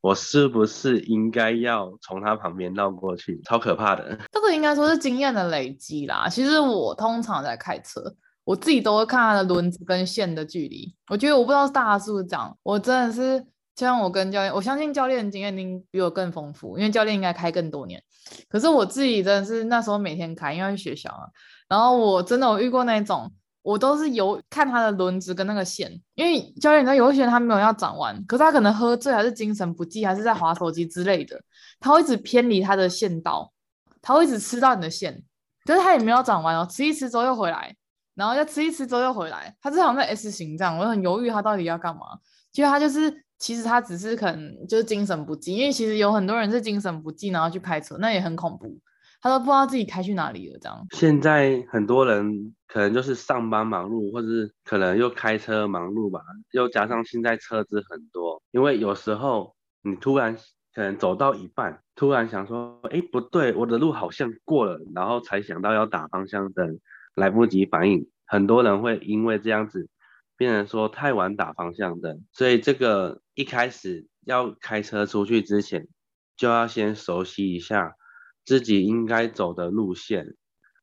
[0.00, 3.40] 我是不是应该要从他旁边绕过去？
[3.44, 4.18] 超可怕的。
[4.32, 6.28] 这个应该说是经验的累积啦。
[6.28, 10.94] 其实我通常在开车，我自己都会看他的轮子跟线的距离。
[11.08, 13.40] 我觉得我不知道大家是不是这样，我真的是
[13.74, 18.02] 就像我跟教练，我相信教练的经验一定比我更丰富，因为教练应该开更多年。
[18.48, 21.28] 可是我自己真的是那时候每天开，因为学校啊。
[21.68, 23.30] 然后我真的有遇过那种。
[23.62, 31.40] 我都是有看他的轮子跟那个线，因为教练你知道有些人他没有要转弯，可是他可能喝醉还是精神不济，还是在划手机之类的，
[31.78, 33.52] 他会一直偏离他的线道，
[34.00, 35.22] 他会一直吃到你的线，
[35.66, 37.76] 可是他也没有转弯哦，吃一吃之后又回来，
[38.14, 42.18] 然后又吃一吃之后又回来，他就好像在 S 型这样，我很犹豫他到底要干嘛，
[42.50, 48.78] 其实他就是其实他只是可能就是精神不济，因为其实有很多人是精神不济然后去开车，那也很恐怖。
[49.20, 50.86] 他都不知道自己开去哪里了，这样。
[50.90, 56.20] 现在很多人可能就是上班忙碌，或者是可能又开车忙碌吧，
[56.52, 60.36] 又加上现在车子很多，因为有时候你突然
[60.74, 66.78] 可能走到一半，突然想说，哎，不对，我的路好像过了，然后才想到要打方向灯，
[67.14, 68.08] 来不及反应。
[68.26, 69.88] 很多人会因为这样子，
[70.36, 75.88] 变成说太晚打方向灯，所以这个一开始要开车出去之前，
[76.36, 77.96] 就要先熟悉一下。
[78.44, 80.34] 自己应该走的路线，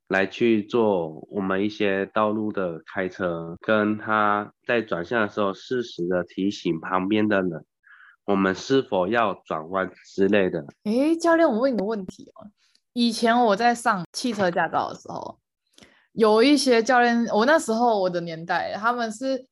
[0.08, 7.66] 来去做我们一些道路的开车，跟他在转向的时候适时的提醒旁边的人，
[8.26, 10.66] 我们是否要转弯之类的。
[10.84, 12.48] 诶，教练，我问你个问题哦。
[12.94, 15.40] 以前我在上汽车驾照的时候，
[16.14, 19.46] 有一些教练，我那时候我的年代，他们是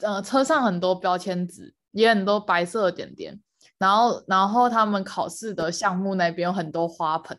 [0.00, 3.38] 呃车上很多标签纸，也很多白色的点点，
[3.78, 7.38] 然后然后他们考试的项目那边有很多花盆，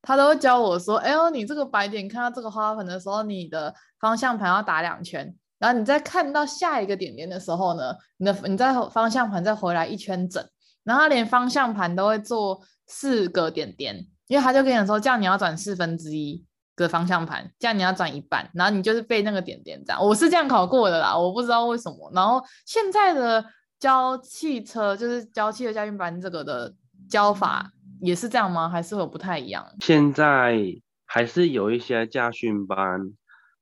[0.00, 10.44] 他都会教我说：“哎呦，你这个白点看到这个花盆的时候，你的方向盘要打两圈。”然后你再看到下一个点点的时候呢，你的你在方向盘再回来一圈整，
[10.82, 20.04] 然后他连方向盘都会做四个点点，因为他就跟你说，这样你要转四分之一个方向盘，这样你要转一半，然后你就是背那个点点这样。
[20.04, 22.10] 我是这样考过的啦，我不知道为什么。
[22.12, 23.44] 然后现在的
[23.82, 26.72] 教汽车就是教汽车驾训班这个的
[27.10, 28.68] 教法也是这样吗？
[28.68, 29.66] 还是会不太一样？
[29.80, 30.56] 现在
[31.04, 33.12] 还是有一些驾训班。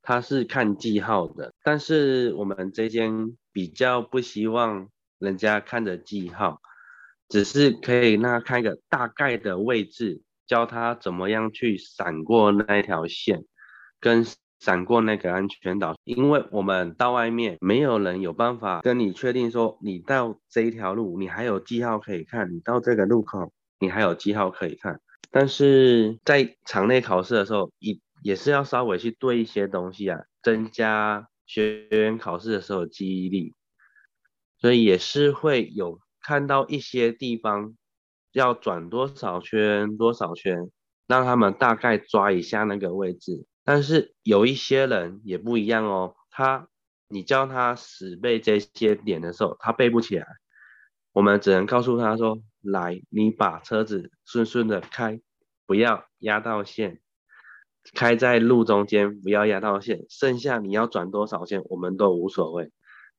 [0.03, 6.63] 他是看记号的，但是我们这间比较不希望人家看着记号，
[7.29, 13.45] 只是可以让他看一个大概的位置，教他怎么样去闪过那一条线，
[14.01, 14.25] 跟
[14.61, 15.97] 闪过那个安全岛。
[16.05, 25.01] 因为我们到外面，没有人有办法跟你确定说，你到这一条路，你还有记号可以看；你到这个路口，你还有记号可以看。
[25.33, 33.55] 但是在场内考试的时候，一也是要稍微去对一些东西啊，增加学员考试的时候记忆力，
[34.59, 37.75] 所以也是会有看到一些地方
[38.33, 40.71] 要转多少圈多少圈，
[41.07, 43.47] 让他们大概抓一下那个位置。
[43.73, 46.67] 但是有一些人也不一样哦，他
[47.07, 50.27] 你叫他死背这些点的时候，他背不起来，
[51.13, 55.21] 我们只能告诉他说：来，你把车子顺顺的开，
[55.67, 56.99] 不要压到线。
[57.95, 62.73] 开在路中间，不要压到线，剩下你要转多少线，我们都无所谓，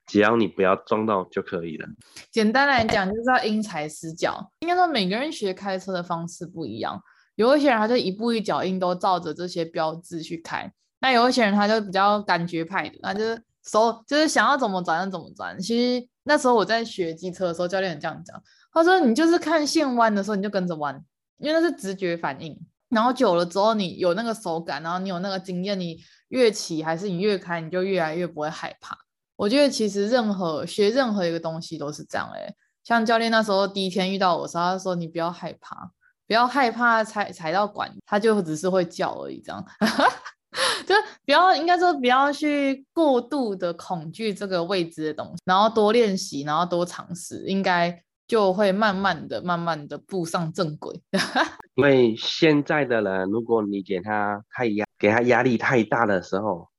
[0.06, 1.88] 只要你不要撞到就可以了。
[2.30, 4.52] 简单来讲，就是要因材施教。
[4.60, 7.02] 应该说，每个人学开车的方式不一样，
[7.36, 15.60] 有一些人他就一步一脚印都照着这些标志去开，那有一些人他就比较感觉派的，那就是手就是想要怎么转就怎么转。
[15.60, 18.42] 其实那时候我在学机车的时候，教练也这样讲，
[18.74, 21.04] 他说你就是看线弯的时候你就跟着弯，
[21.38, 22.60] 因为那是直觉反应。
[22.90, 28.98] 然后久了之后，你有那个手感，然后你有那个经验，你越骑还是你越开，你就越来越不会害怕。
[29.38, 35.90] 我觉得其实任何学任何一个东西都是这样诶，像教练那时候第一天遇到我时候，他说你不要害怕，
[36.32, 39.62] 不要害怕踩踩到管，他就只是会叫而已，这样，
[40.88, 48.02] 就不要应该说不要去过度的恐惧这个未知的东西，然后多练习，然后多尝试，应该。
[48.28, 51.02] 就会慢慢的、慢慢的步上正轨。
[51.76, 56.70] 因为现在的人，如果你给他太压，给他压力太大的时候，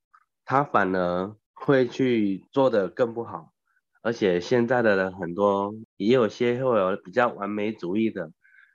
[0.45, 3.49] 他反而会去做得更不好。
[4.01, 8.31] 而且现在的人很多，也有些会有比较完美主义的，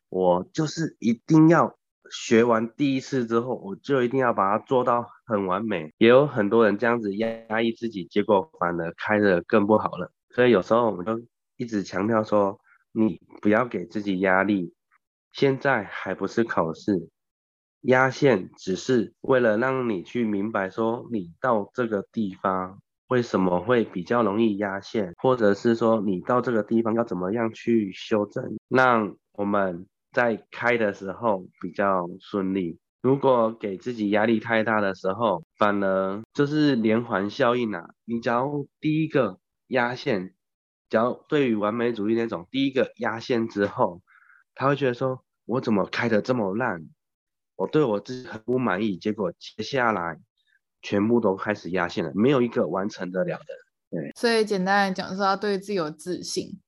[0.08, 1.76] 我就是一定要
[2.10, 5.92] 学完第一次之后，我就一定要把它做到很完美。
[5.98, 10.12] 也有很多人这样子压抑自己，结果反而开得更不好了。
[10.30, 11.20] 所以有时候我们就
[11.56, 12.58] 一直强调说。
[12.90, 14.74] 你不要给自己压力，
[15.30, 17.10] 现在还不是考试，
[17.82, 29.86] 压线只是为了让你去明白说，你到这个地方为什么会比较容易压线，或者是说你到这个地方要怎么样去修正，让我们
[30.18, 32.80] 在开的时候比较顺利。
[33.00, 38.50] 如果给自己压力太大的时候，反而就是连环效应啊，你只要
[38.80, 40.34] 第一个压线。
[40.90, 44.02] 只要对于完美主义那种，第一个压线之后，
[44.56, 46.88] 他会觉得说：“我怎么开得这么烂？
[47.54, 50.18] 我对我自己很不满意。”结果接下来
[50.82, 53.44] 全部都开始压线了，没有一个完成得了的。
[53.90, 56.58] 对，所以简单来讲，是要对自己有自信。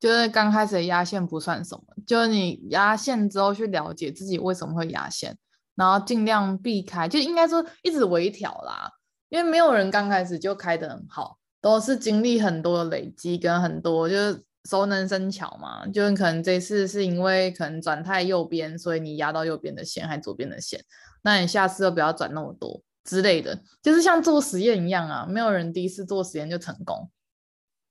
[0.00, 5.36] 就是刚开始压线不算什么，就是你压线之后去了解自己为什么会压线，
[5.76, 8.90] 然后尽量避开，就应该说一直微调啦。
[9.28, 11.36] 因为没有人刚开始就开得很好。
[11.62, 15.86] 都是经历很多的累积跟很多，就是熟能生巧嘛。
[15.88, 20.82] 就是可能这次是因为可能转太右边，所以你压到右边的线，还左边的线，
[21.20, 23.62] 那你下次就不要转那么多之类的。
[23.82, 27.10] 就是像做实验一样啊，没有人第一次做实验就成功，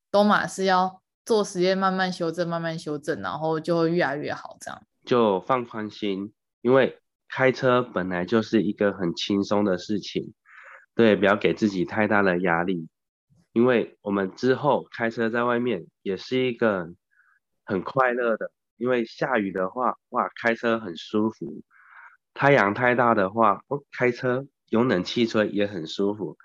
[0.10, 4.58] 都嘛是要做实验，慢慢修正，慢慢修正，然后就会越来越好。
[4.60, 10.34] 这样就放宽心，因为开车本来就是一个很轻松的事情，
[10.95, 12.89] 对，不要给自己太大的压力。
[13.53, 16.88] 因为我们之后开车在外面也是一个
[17.64, 21.62] 很快乐的，因为下雨的话，哇，开车很舒服；
[22.34, 26.39] 太阳太大的话，哦开车有冷气吹也很舒服。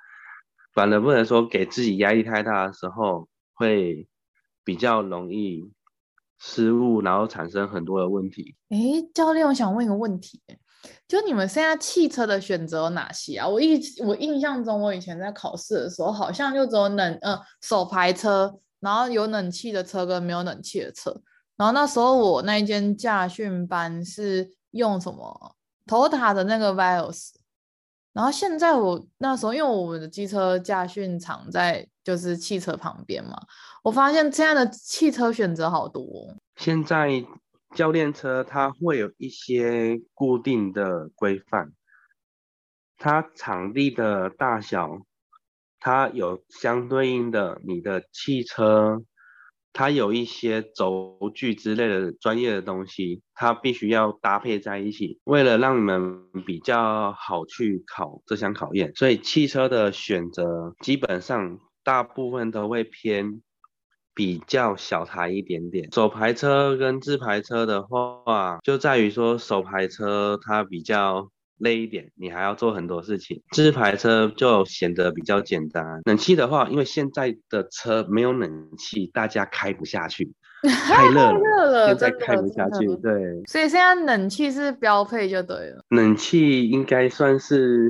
[0.74, 4.06] 反而不能说给自己压力太大的时候会
[4.64, 5.70] 比较容易
[6.38, 8.56] 失误，然后产生很多的问题。
[8.70, 10.42] 诶，教练，我想问一个问题，
[11.06, 13.46] 就你们现在汽车的选择有哪些啊？
[13.46, 21.14] 我印我印象中，我以前在考试的时候，好像就只有冷呃手排车，然后有冷气的车跟没有冷气的车。
[21.56, 25.54] 然后那时候我那一间驾训班是用什么
[25.86, 27.30] 头塔的那个 Vios。
[28.12, 33.36] 然后现在我那时候，因为我们的机车驾训场在就是汽车旁边嘛，
[33.84, 36.34] 我发现这样的汽车选择好多。
[36.56, 37.22] 现在
[37.74, 41.70] 教练车它会有一些固定的规范，
[42.96, 45.02] 它场地的大小，
[45.80, 49.02] 它有相对应的你的汽车。
[49.74, 63.42] 它有一些轴距之类的专业的东西，它必须要搭配在一起，为了让你们比较好去考这项考验，所以汽车的选择基本上大部分都会偏
[64.14, 65.92] 比较小台一点点。
[65.92, 71.28] 手排车跟自排车的话，就在于说手排车它比较。
[71.58, 73.40] 累一点，你还要做很多事情。
[73.52, 76.00] 自排车就显得比较简单。
[76.04, 80.34] 冷气的话，因为现在的车没有冷气，大家开不下去，
[80.66, 82.84] 太热了，热了，现在开不下去。
[82.96, 85.84] 对，所以现在冷气是标配就对了。
[85.90, 87.88] 冷气应该算是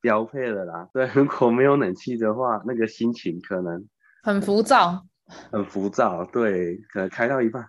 [0.00, 0.88] 标配了啦。
[0.92, 3.86] 对，如果没有冷气的话，那个心情可能
[4.24, 5.06] 很浮躁，
[5.50, 6.24] 很浮躁。
[6.24, 7.68] 对，可能开到一半，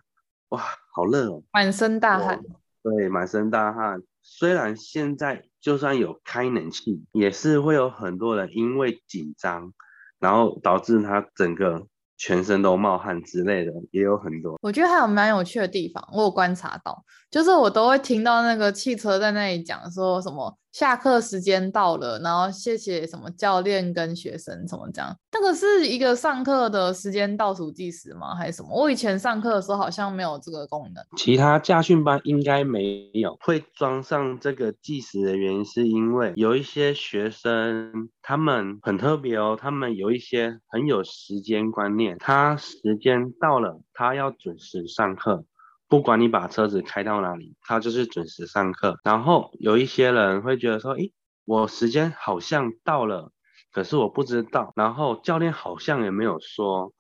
[0.50, 0.62] 哇，
[0.94, 2.42] 好热哦，满身大汗。
[2.84, 4.02] 对，满身大汗。
[4.22, 9.74] 虽然现在就算有开冷气，也是会有很多人因为紧张，
[10.20, 11.88] 然后导致他整个。
[12.20, 28.34] 全身都冒汗之类的也有很多，我觉得还有蛮有趣的地方，我有观察到，就是我都会听到那个汽车在那里讲说什么下课时间到了，然后谢谢什么教练跟学生什么这样，那个是一个上课的时间倒数计时吗？
[28.34, 28.70] 还是什么？
[28.72, 42.18] 我以前上课的时候好像没有这个功能，其他驾训班应该没有，会装上这个计时的原因是因为有一些学生他们很特别哦，他们有一些很有时间观念。
[42.18, 45.46] 他时间到了，他要准时上课，
[45.88, 48.98] 不管你把车子开到哪里，他就是准时上课。
[49.04, 51.14] 然后有一些人会觉得说，诶，
[51.46, 53.32] 我时间好像到了，
[53.72, 56.94] 可是我不知道，然后教练好像也没有说，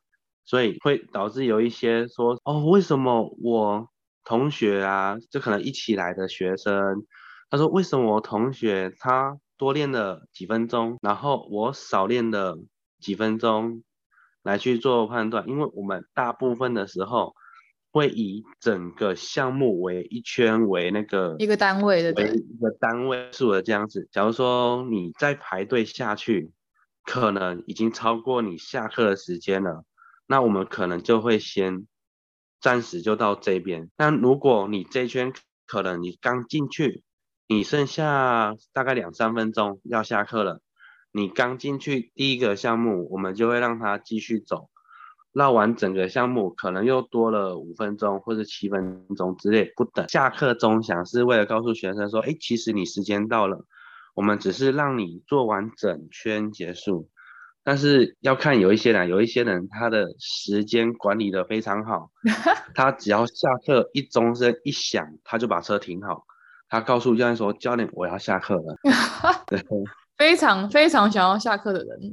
[0.45, 3.89] 所以会导致有一些说，哦，为什么我
[4.23, 7.05] 同学啊，就可能一起来的学生，
[7.49, 12.57] 他说为什么我同学他多练了几分钟，然后我少练了
[12.99, 13.83] 几分钟。
[14.43, 17.35] 来去做判断，因为我们大部分的时候
[17.91, 24.07] 会以整个项目为一圈为那个一个单位的，为一个单位数的这样子。
[24.09, 26.53] 假如说你在排队下去，
[27.07, 29.85] 可能已经超过你下课的时间了，
[30.27, 31.87] 那我们可能就会先
[32.59, 33.89] 暂时就到这边。
[33.95, 35.31] 但如果你这一圈
[35.65, 37.03] 可能你刚进去，
[37.47, 40.61] 你剩下大概两三分钟要下课了。
[41.13, 44.69] 你刚进去第一个项目，我们就会让他继续走，
[45.31, 50.07] 绕完整个项目可能又多了五分钟或者七分钟之类不等。
[50.09, 53.65] 下课钟响是为了告诉学生说，哎，其实你时间到了，
[54.17, 57.07] 我们只是让你做完整圈结束。
[57.63, 62.09] 但是要看有一些人，有一些人他的时间管理的非常好，
[62.73, 66.25] 他只要下课一钟声一响，他就把车停好，
[66.67, 68.75] 他告诉教练说，教练我要下课了。
[69.45, 69.63] 对。
[70.17, 72.11] 非常非常想要下课的人，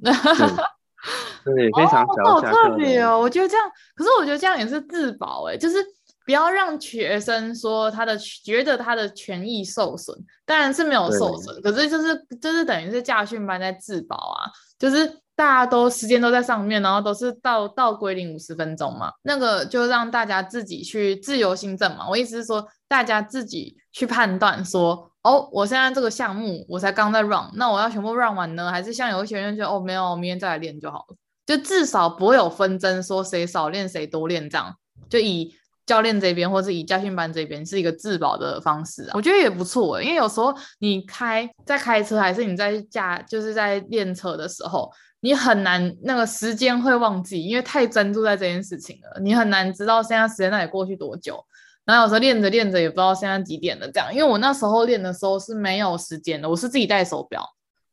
[1.43, 2.57] 对，非常想要下课。
[2.59, 5.79] 好特别哦，我觉得这样，可是我觉得这样也是自保哎，就是
[6.25, 15.21] 不要让学生说他的觉得他的权益受损，当然是没有受损，可是就是就是等于是驾训班在自保啊，就是。
[15.37, 22.09] 大家都时间都在上面，然后都是到到归零五十分钟嘛，那个就让大家自己去自由心证嘛。
[22.09, 34.73] 我意思是说，大家自己去判断说，哦，我现在这个项目我才刚在 run，那我要全部 run 完呢，还是像有一些人就觉得，哦，没有，明天再来练就好了，就至少不会有纷争，说谁少练谁多练这样，
[35.11, 35.53] 就以
[35.87, 44.91] 教练这边或者以家训班这边是一个自保的方式啊，我觉得也不错，因为有时候你开在开车还是你在驾就是在练车的时候。
[45.21, 49.19] 你很难那个时间会忘记，因为太专注在这件事情了。
[49.23, 51.43] 你很难知道现在时间到底过去多久。
[51.87, 54.13] 然后有时候练着练着也不知道现在几点了，这样。
[54.13, 57.43] 因为我那时候练的时候是没有时间的，我是自己带手表，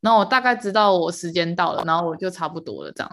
[0.02, 3.10] 然后我大概知道我时间到了，然后我就差不多了这样。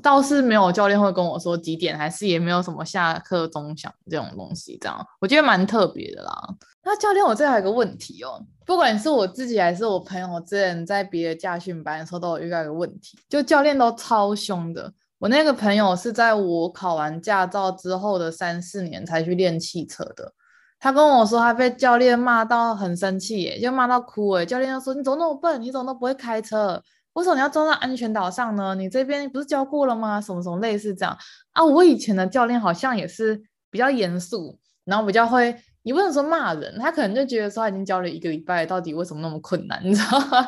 [0.00, 6.32] 倒是没有教练会跟我说几点，还是也没有什么下课钟响这种东西，这样我觉得蛮特别的啦。
[6.84, 14.92] 那教练，我这还有一个问题哦，不管是我自己还是我朋友，之前在别的驾训班的时候都有遇到一个问题，就教练都超凶的。
[15.18, 20.32] 我那个朋友是在我考完驾照之后的三四年才去练汽车的。
[20.80, 25.62] 他跟我说，他被教练骂到很生气，耶，就骂到哭，哎，教练就说：“你怎么那么笨？
[25.62, 26.82] 你怎么都不会开车？
[27.14, 28.74] 为什么你要装在安全岛上呢？
[28.74, 30.20] 你这边不是教过了吗？
[30.20, 31.16] 什么什么类似这样
[31.52, 35.54] 啊？”我以前的教练好像也是比较严肃，然后比较会。
[35.84, 40.46] 你不能说骂人，他可能就觉得说他已经教了一个礼拜，到底为什么那么困难， 你知道吗？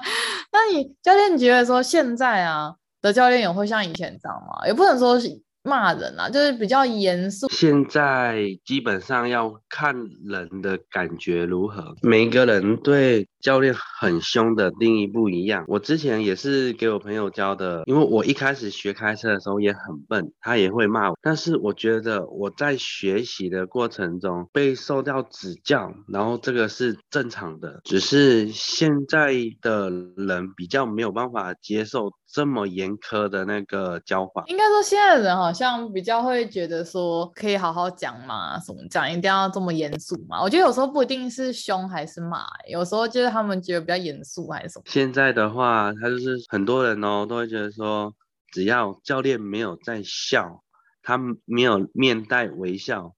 [0.53, 4.67] 那你教练觉得说现在啊的教练也会像以前这样吗？
[4.67, 5.43] 也不能说是。
[5.67, 7.49] 骂人啊，就是比较严肃。
[7.49, 8.37] 现在
[8.67, 9.97] 基本上要看
[10.27, 15.65] 人的感觉如何，每一个人对教练很凶的定义不一样。
[15.69, 21.19] 我之前也是给我朋友教的，因为我一开始学开车的时候也很笨，他也会骂我。
[21.21, 27.81] 但是我觉得我在学习的过程中被受到指教，然后这个是正常的。
[27.85, 34.43] 只是现在的人比较没有办法接受这么严苛的那个教法。
[34.47, 35.35] 应该说现在的人。
[35.35, 40.41] 好像比较会觉得说可以好好讲嘛，什么讲一定要这么严肃嘛？
[40.41, 44.85] 我觉得有时候不一定是凶还是骂，有时候就是他们觉得比较严肃还是什么。
[44.87, 48.15] 现在的话，他就是很多人哦都会觉得说，
[48.53, 50.63] 只要教练没有在笑，
[51.03, 53.15] 他没有面带微笑，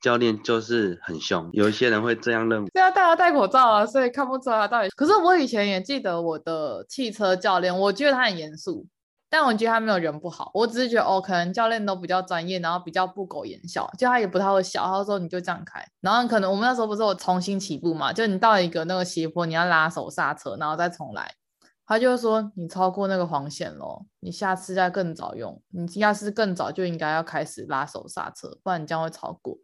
[0.00, 1.50] 教练就是很凶。
[1.52, 2.70] 有一些人会这样认为。
[2.72, 4.88] 对啊大家戴口罩啊，所以看不出来他到底。
[4.96, 8.86] 可是我以前也记得我的汽车教练，我觉得他很严肃。
[9.30, 14.84] 但我觉得他没有人不好，我只是觉得哦，可能教练都比较专业，然后比较不苟言笑，就他也不太会笑。
[14.84, 21.39] 他说你就这样开，然后可能我们那时候不是有重新起步嘛，就你到一个那个斜坡，你要拉手刹车，然后再重来。
[21.90, 29.58] 他就说你超过那个黄线咯，你下次再更早用，你下次更早就应该要开始拉手刹车，不然你将会超过。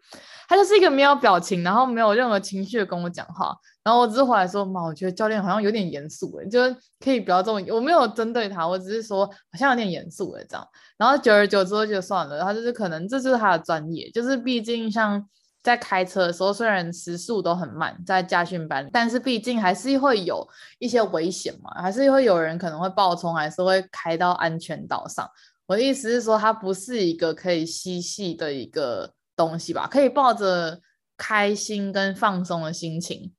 [0.49, 10.67] 他就是一个没有表情，然后没有任何情绪的跟我讲话，然后我只是回来说嘛，我觉得教练好像有点严肃诶，就是可以不要这么，我没有针对他，我只是说好像有点严肃诶这样。
[10.99, 15.25] 然后久而久之就就算了，他就是可能这就是他的专业，就是毕竟像。
[15.67, 20.49] 在开车的时候，虽然时速都很慢，在驾训班，但是毕竟还是会有
[20.79, 25.29] 一些危险嘛，还是会有人可能会爆冲，还是会开到安全岛上。
[25.67, 29.89] 我的意思是说，它不是一个可以嬉戏的一个东西吧？
[29.89, 30.81] 可以抱着
[31.17, 33.33] 开心跟放松的心情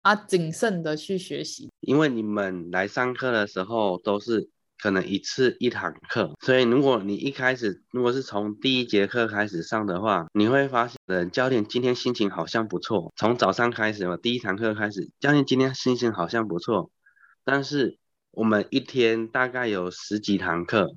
[0.00, 1.70] 啊，谨慎的去学习。
[1.80, 4.48] 因为你们来上课的时候都是。
[4.84, 13.10] 可能一次一堂课，所以如果你一开始如果是从第一节课开始上的话，你会发现，教练今天心情好像不错。
[13.16, 16.90] 从早上开始嘛，第一堂课开始，教练今天心情好像不错。
[17.44, 17.98] 但是
[18.30, 20.90] 我们一天大概有十几堂课，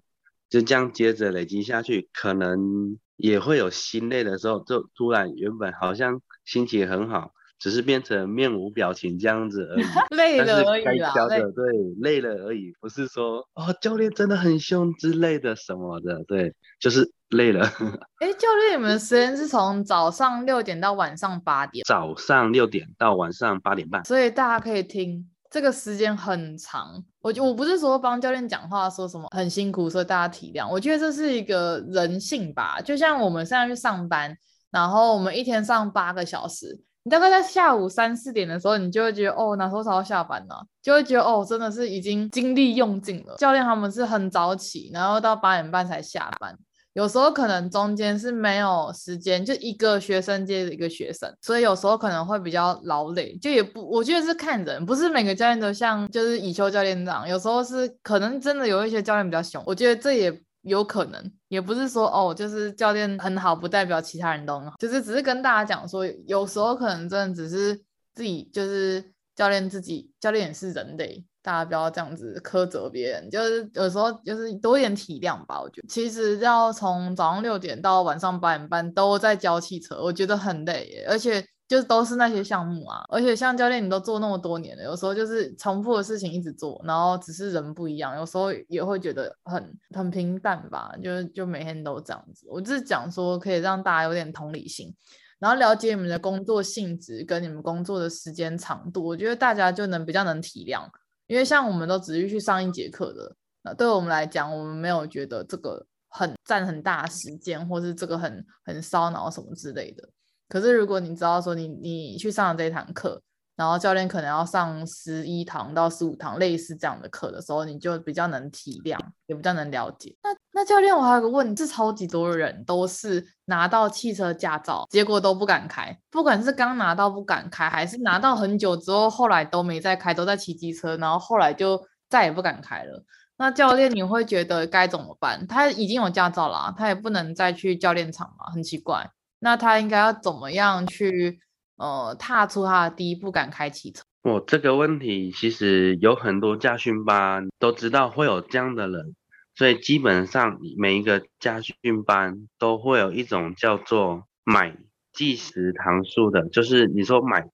[0.49, 7.31] 就这样接着累积下去，可能也会有心累的时候，就突然原本好像心情很好。
[7.59, 9.83] 只是变成面无表情这样子而已，
[10.15, 11.13] 累了而已啦。
[11.13, 17.61] 对，累了而已，不是说哦教练真的很凶之类的什么的，对，就是累了。
[18.19, 21.83] 哎，教练，你们时间是从早上六点到晚上八点？
[21.87, 24.05] 早上六点到晚上八点半。
[24.05, 27.03] 所以大家可以听，这个时间很长。
[27.21, 30.69] 我我不是说帮教练讲话说什么很辛苦，所以大家体谅。
[30.69, 34.37] 我觉得这是一个人性吧，就像我们现在去上班，
[34.71, 36.79] 然后我们一天上八个小时。
[37.07, 40.55] 你大概在下午三四点的时候，你就会觉得哦，哪时候才要下班呢？
[40.83, 43.33] 就会觉得哦，真的是已经精力用尽了。
[43.37, 46.53] 教练他们是很早起，然后到八点半才下班，
[46.91, 53.37] 有时候可能中间是没有时间，就一个学生接着一个学生，所以有时候可能会比较劳累。
[53.41, 60.41] 就也不，我觉得是看人，不是每个教练都像就是以秋教练这样，有时候是可能真的有一些教练比较凶，我觉得这也。
[60.67, 67.75] 有可能，也不是说哦，就是教练很好，不代表其他人都很好，就是只是跟大家讲说，有时候可能真的只是
[68.13, 69.03] 自己，就是
[69.35, 75.61] 教练自己，教练也是人类，大家不要这样子苛责别人，就是有时候就是多一点体谅吧。
[75.61, 81.45] 我觉得其实要从早上六点到晚上八点半都在教汽车，我觉得很累，而且。
[81.67, 92.47] 就都是那些项目啊，而且像教练你都做那么多年了，有时候就是重复的事情一直做，然后只是人不一样，有时候也会觉得很很平淡吧，就是就每天都这样子。
[92.49, 94.95] 我只是讲说可以让大家有点同理心，
[95.39, 100.87] 然后了解你们的工作性质跟你们工作的时间长度，我觉得大家就能比较能体谅。
[101.27, 110.07] 因为像我们都只是去上一节课的，那对我们来讲，我们没有觉得这个很占很大时间，或是这个很很烧脑什么之类的。
[110.49, 113.21] 可是，如果你知道说你你去上了这一堂课，
[113.55, 120.15] 然后教练可能要上十一堂到十五堂类似这样的课的时候，你就比较能体谅，也比较能了解。
[120.21, 133.03] 那那教练，我还有个问这，超级多人都是拿到汽车驾照，结果都不敢开，不管是刚拿到不敢开，还是拿到很久之后，后来都没再开，都在骑机车，然后后来就再也不敢开了。
[133.39, 135.45] 那教练你会觉得该怎么办？
[135.45, 139.09] 他已经有驾照了，他也不能再去教练场嘛，很奇怪。
[139.39, 141.39] 那他应该要怎么样去
[141.77, 144.03] 呃踏出他的第一步，敢开汽车？
[144.23, 149.15] 我这个问题其实有很多驾训班都知道会有这样的人，
[149.55, 151.75] 所以基本上每一个驾训
[152.05, 154.75] 班都会有一种叫做买
[155.13, 157.47] 计时堂数的，就是你说买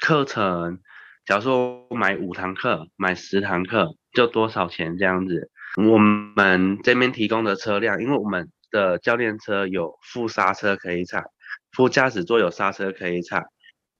[0.00, 0.80] 课程，
[1.24, 3.96] 假如说买五堂课，买十堂课。
[4.12, 5.52] 就多少钱这样子？
[5.76, 11.24] 我们这边提供的车辆，因为我们的教练车有副刹车可以踩，
[11.72, 13.44] 副驾驶座有刹车可以踩，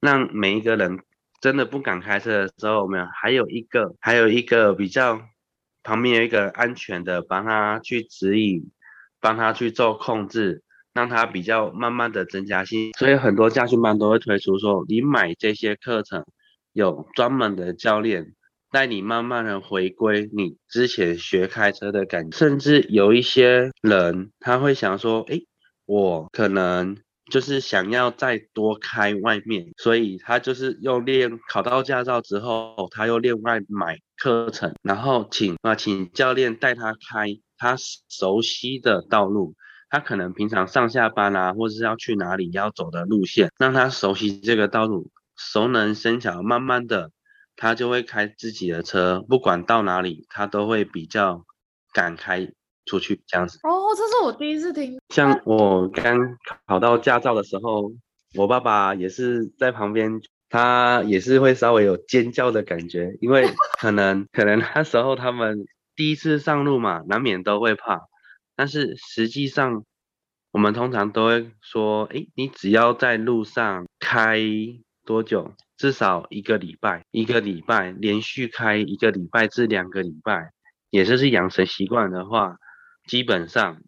[0.01, 0.99] 让每一个人
[1.41, 5.21] 真的不敢开车的时候，我们还有一个，还有一个比较
[5.83, 8.71] 旁边有一个安全的，帮他去指引，
[9.21, 10.63] 帮他去做控制，
[10.93, 12.93] 让他比较慢慢的增加心。
[12.99, 16.25] 所以很多驾训班都会推出说，你买这些课程
[16.73, 18.35] 有专门的教练。
[18.71, 25.45] 带你慢慢的回归你之前学开车的感觉，甚至有一些人他会想说，诶，
[25.87, 26.97] 我可能
[27.31, 37.27] 就是想要再多开外面，所以他就是又练考到驾照之后，他又另外买课程，然后请啊请教练带他开
[37.59, 37.77] 他
[38.09, 39.57] 熟悉的道路，
[39.89, 47.11] 他可能平常上下班啊，或者是要去哪里要走的路线，让他熟悉这个道路，熟能生巧，慢慢的。
[47.61, 51.45] 他就会开自己的车，不管到哪里，他都会比较
[51.93, 52.51] 敢开
[52.87, 53.59] 出去这样子。
[53.65, 54.99] 哦，这是我第一次听。
[55.11, 56.19] 像我刚
[56.67, 57.93] 考到驾照的时候，
[58.35, 63.45] 我爸爸也是在旁边，他也是会稍微有尖叫的感觉，因为
[63.79, 68.01] 可能可能那时候他们第一次上路嘛，难免都会怕。
[68.57, 69.85] 但是实际上，
[70.51, 74.41] 我们通常都会说，诶，你只要在路上开
[75.05, 75.53] 多久？
[75.81, 80.51] 至少一个礼拜，一个礼拜连续开一个礼拜至两个礼拜，
[80.91, 82.57] 也就是养成习惯的话，
[83.09, 83.81] 基本上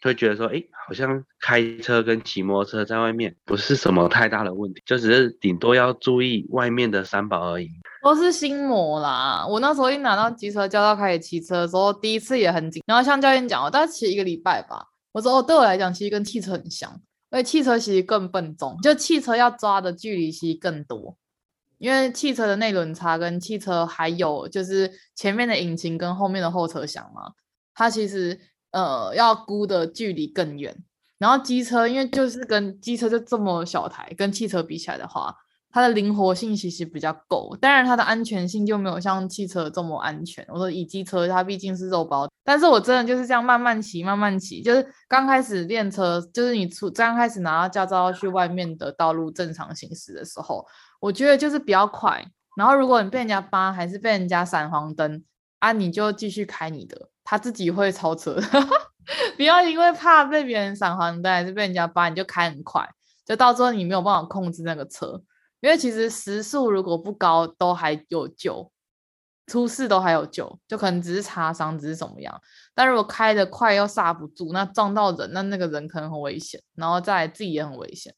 [0.00, 7.68] 会觉得说，哎，好像开车跟骑摩托车在外面不是什么太大的问题，就只是顶多要注意外面的三宝而已。
[8.04, 9.44] 都是心魔啦。
[9.44, 14.86] 我那时候一拿到机车驾照开始骑车的时候，第一次也很紧，然后像教练讲，我大概骑一个礼拜吧。
[15.10, 16.88] 我说，哦，对我来讲，其实跟汽车很像，
[17.32, 21.16] 因为汽车其实更笨重，就汽车要抓的距离其实更多。
[21.82, 27.32] 因为汽车的内轮差跟汽车还有就是前面的引擎跟后面的后车厢嘛，
[27.74, 28.38] 它其实
[28.70, 30.76] 呃要估的距离更远。
[31.18, 35.34] 然后机车因为就是跟机车就这么小台，跟汽车比起来的话，
[35.72, 40.46] 它的灵活性其实比较够，当然它的安全性就没有像汽车这么安全。
[40.50, 50.66] 我说以机车它毕竟是肉包，但是我真的就是这样慢慢骑慢慢骑，就是刚开始练车，就是你出刚开始拿到驾照要去外面的道路正常行驶的时候。
[51.00, 55.24] 我觉得就是比较快，然后如果你被人家扒，还是被人家闪黄灯
[55.58, 58.38] 啊，你就继续开你的，他自己会超车。
[59.36, 62.86] 不要因为怕被别人闪黄灯还是被人家扒，你就开很快，
[63.26, 65.20] 就到时候你没有办法控制那个车。
[65.62, 68.70] 因为其实时速如果不高都还有救，
[69.46, 72.40] 出事都还有救，就可能只是擦伤，只是怎么样。
[72.74, 78.12] 但如果开得快又刹不住，那撞到人，那那个人可能很危险，然后再来自己也很危险。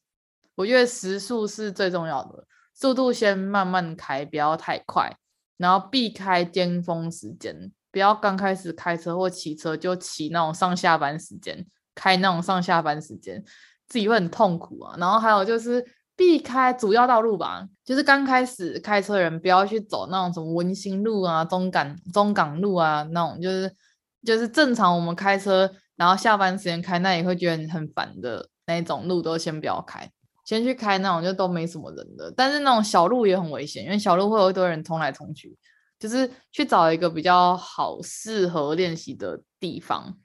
[0.55, 2.47] 我觉得时速是最重要的。
[2.73, 5.15] 速度先慢慢开，不要太快，
[5.57, 13.43] 然后避开巅峰时间，不要刚开始开车或骑车就骑那种上下班时间，开那种上下班时间，
[13.87, 14.95] 自己会很痛苦啊。
[14.97, 15.85] 然后还有就是
[16.15, 23.75] 避开主要道路吧，就是刚开始开车人不要去走那种什么文心路啊、中港中港路啊那种，就是
[24.23, 30.09] 就是正常我们开车，然后下班时间开，那也会觉得很烦的那种路都先不要开。
[30.45, 35.57] 先去开那种就都没什么人的，但是那种小路也很危险，因为小路会有一堆人冲来冲去，
[35.97, 40.15] 就是去找一个比较好适合练习的地方，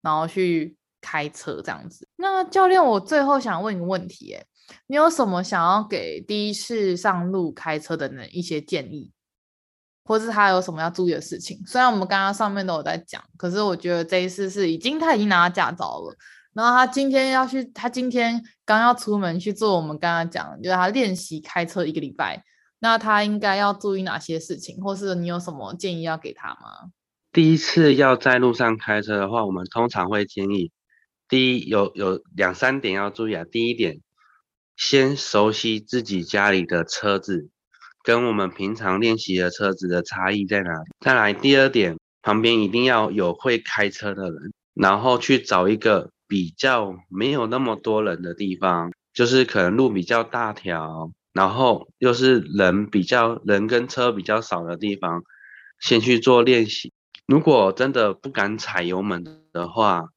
[0.00, 2.08] 然后去开车这样子。
[2.16, 4.44] 那教练，我最后想问一个问题，诶，
[4.86, 9.10] 你有什么想要给第一次上路开车的人一些建议，
[10.04, 11.60] 或是他有什么要注意的事情？
[11.66, 16.16] 虽然我们刚刚上面都有在讲，可是我觉得这一次是已经他已经拿到驾照了。
[16.54, 22.44] 然后他今天要去，他今天刚要出门去做我们刚刚讲，就是他练习开车一个礼拜，
[22.80, 26.90] 那他应该要注意哪些事情，或是你有什么建议要给他吗？
[27.32, 30.70] 第一次要在路上开车的话，我们通常会建议，
[31.26, 33.44] 第一有有两三点要注意啊。
[33.50, 34.02] 第一点，
[34.82, 37.48] 先熟悉自己家里的车子，
[38.02, 40.90] 跟我们平常练习的车子的差异在哪里。
[40.98, 46.10] 再来，第二点，旁边一定要有会开车的人，然后去找一个。
[46.28, 55.24] 比较没有那么多人的地方，就是可能路比较大条，然后又是人比较人跟车比较少的地方，
[55.78, 56.90] 先去做练习。
[57.26, 59.22] 如果真的不敢踩油门
[59.52, 60.08] 的话，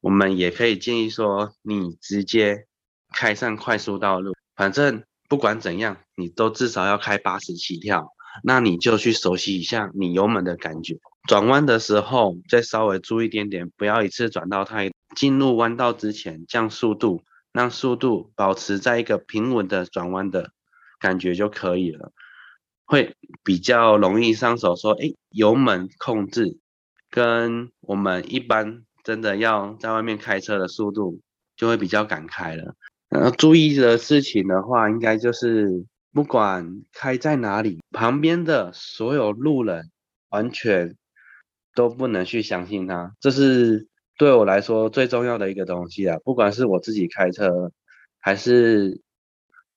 [0.00, 2.68] 我们也可以建议说，你直接
[3.14, 8.08] 开上快速道路，反正不管怎样，你都至少要开八十起跳，
[8.42, 10.98] 那你就去熟悉一下你油门的感觉。
[11.28, 14.90] 转弯的时候再稍微注意一点点，不要一次转到太。
[15.16, 20.52] 进入弯道之前降速度，让速度保持在一个平稳的转弯的
[21.00, 22.12] 感觉就可以了，
[22.86, 24.76] 会比较容易上手。
[24.76, 26.60] 说，哎，油门控制
[27.10, 31.20] 跟我们一般真的要在外面开车的速度
[31.56, 32.76] 就会比较敢开了。
[33.10, 39.90] 然后注意的事情的话，应该就是不管开在哪里，旁边的所有路人
[40.30, 40.96] 完全。
[41.72, 43.86] 都不能去相信他，这是
[44.18, 46.18] 对我来说最重要的一个东西啊！
[46.24, 47.70] 不管是我自己开车，
[48.18, 49.00] 还是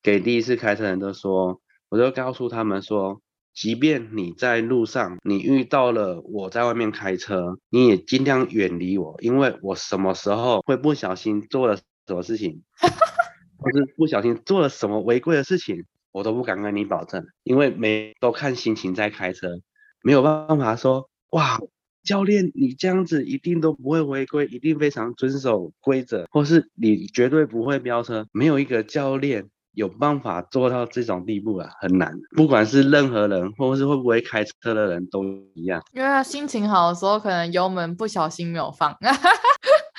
[0.01, 3.21] 给第一次开车人都说，我就告诉他们说，
[3.53, 11.77] 即便你在路上，你遇到了我在外面开车，你也尽量远离我，因为我什么时候会不小心做了
[12.07, 12.61] 什么事情，
[13.57, 19.47] 或是不小心做了什么违规的事情，我都不敢跟你保证，因为每都看心情在开车，
[20.01, 21.59] 没有办法说哇。
[22.03, 28.27] 教练，你这样子一定都不会违规，一定非常遵守规则，或是你绝对不会飙车。
[28.33, 32.13] 没有一个教练有办法做到这种地步啊，很难。
[32.35, 35.23] 不管是任何人，或是会不会开车的人都
[35.53, 35.81] 一样。
[35.93, 38.93] 因为他心情好的时候，可能油门不小心没有放，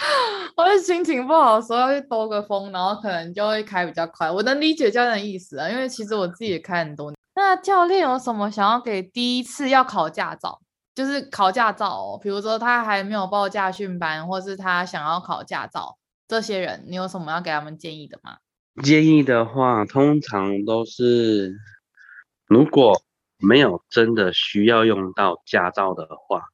[0.56, 4.30] 或者心情不好的时候要去兜个风，然后可能就会开比较快。
[4.30, 7.16] 我能理解教练的意思啊，因为其实我自己也开很多年。
[7.34, 10.60] 那教练有什么想要给第一次要考驾照？
[10.94, 15.98] 就是考驾照哦，比如说他还没有报驾训班，或是他想要考驾照，
[16.28, 18.36] 这些人你有什么要给他们建议的吗？
[18.80, 21.52] 建议的话，通常都是
[22.46, 23.02] 如果
[23.38, 26.44] 没有真的需要用到驾照的话，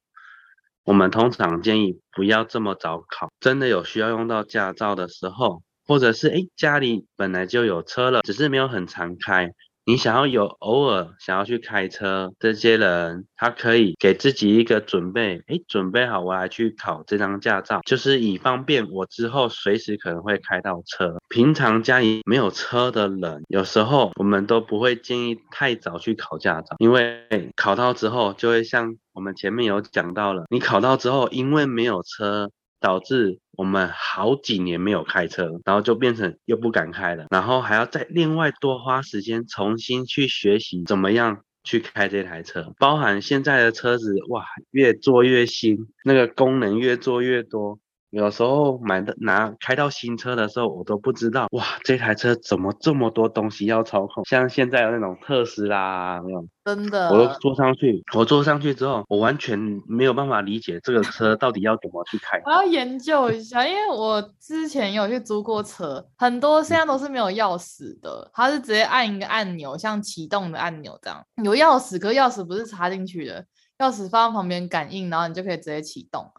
[0.91, 3.31] 我们通常建议不要这么早考。
[3.39, 9.53] 真的有需要用到驾照的时候，或者是诶家里本来就有车了，只是没有很常开。
[9.85, 21.17] 你想要有偶尔想要去开车，这些人他可以给自己一个准备，诶，准备好我来去考这张驾照，就是以方便我之后随时可能会开到车。
[21.29, 32.51] 平常家里没有车的人，有时候我们都不会建议太早去考驾照，因为考到之后就会像我们前面有讲到了，你考到之后因为没有车。
[32.81, 42.73] 导致我们好几年没有开车，然后就变成又不敢开了，然后还要再另外多花时间重新去学习怎么样去开这台车。
[42.79, 47.79] 包含现在的车子，哇，越做越新，那个功能越做越多。
[48.11, 54.25] 有时候买的拿开到新车的时候，我都不知道哇，这台车怎么这么多东西要操控？
[54.25, 59.57] 像现在有那种特斯拉那种，真的，我都坐上去，我坐上去之后，我完全
[59.87, 62.41] 没有办法理解这个车到底要怎么去开。
[62.45, 71.23] 我要研究一下，因为我之前有去租过车，很多现在都是没有钥匙的，它是直接按一个按钮，像启动的按钮这样。
[71.43, 73.45] 有钥匙，可是钥匙不是插进去的，
[73.77, 76.29] 钥匙放在旁边感应，然后你就可以直接启动。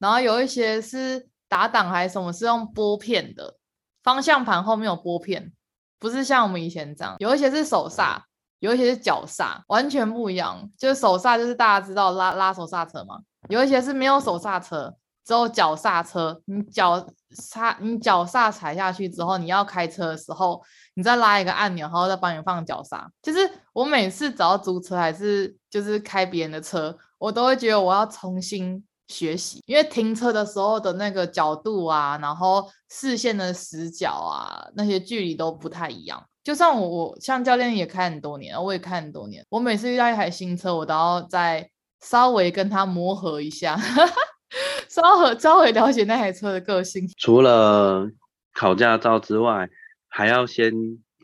[0.00, 3.56] 然后有一些是打挡还是什么，是用拨片的，
[4.02, 5.52] 方向盘后面有拨片，
[5.98, 7.14] 不是像我们以前这样。
[7.18, 8.24] 有一些是手刹，
[8.60, 10.68] 有一些是脚刹，完全不一样。
[10.78, 13.20] 就是手刹就是大家知道拉拉手刹车嘛，
[13.50, 16.40] 有一些是没有手刹车，只有脚刹车。
[16.46, 20.62] 你脚刹你脚刹踩下去之后，你要开车的时候，
[20.94, 23.06] 你再拉一个按钮，然后再帮你放脚刹。
[23.20, 23.38] 就是
[23.74, 28.82] 我每次只要租车还是就是开别人的车，我都会觉得我要重新。
[29.10, 36.24] 学习，因为停车的时候的那个角度啊，然后视线的死角啊，那些距离都不太一样。
[36.44, 41.68] 就算我我像教练也开很多年，我也开很多年，我每次遇到一台新车，我都要再
[42.00, 43.78] 稍微跟他磨合一下，
[44.88, 47.06] 稍微稍微了解那台车的个性。
[47.18, 48.08] 除了
[48.54, 49.68] 考驾照之外，
[50.08, 50.72] 还要先。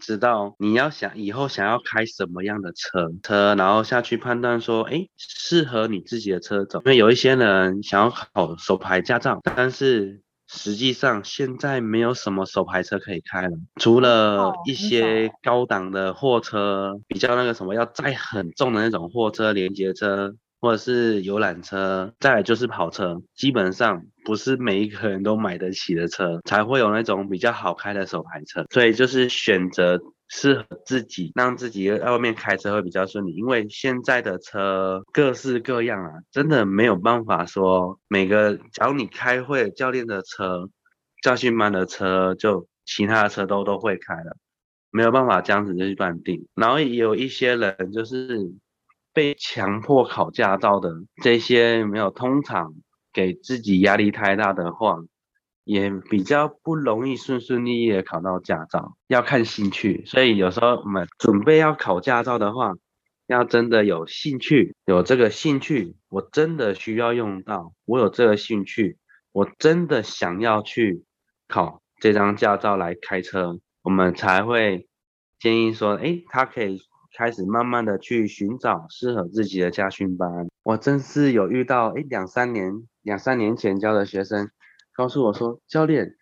[0.00, 6.82] 知道你要想以后想要开什么样的车车，然后下去判断说，哎，适合你自己的车种。
[6.84, 20.34] 因为有一些人想要考手牌驾照，但是实际上现在没有什么手牌车可以开了，除了一些高档的货车，比较那个什么要载很重的那种货车、连接车。
[20.60, 28.64] 或者是游览车，再来就是跑车，基本上不是每一个人都买得起的车，才会有那种比较好开的手排车。
[28.70, 33.34] 所以就是选择适合自己，让自己在外面开车会比较顺利。
[33.34, 40.68] 因为现在的车各式各样啊，真的没有办法说每个，假如你开会教练的车、
[41.22, 44.36] 教训班的车，就其他的车都都会开了，
[44.90, 46.48] 没有办法这样子就去断定。
[46.54, 48.52] 然后也有一些人就是。
[49.16, 50.92] 被强迫考驾照的
[51.22, 52.74] 这些没有通常
[53.14, 54.98] 给自己压力太大的话，
[55.64, 60.04] 也比较不容易顺顺利利的考到驾照，要看兴趣。
[60.04, 62.74] 所以有时候我们准备要考驾照的话，
[63.26, 68.98] 要真的有兴趣，有这个兴趣，我真的需要用到，我有这个兴趣，
[69.32, 71.04] 我真的想要去
[71.48, 74.86] 考这张驾照来开车，我们才会
[75.38, 76.82] 建议说，诶，他可以
[77.16, 80.46] 开始慢慢的去寻找适合自己的家训班。
[80.62, 84.50] 我真是有遇到，哎，两三年，两三年前教的学生。
[84.94, 86.14] 告诉我说，教练，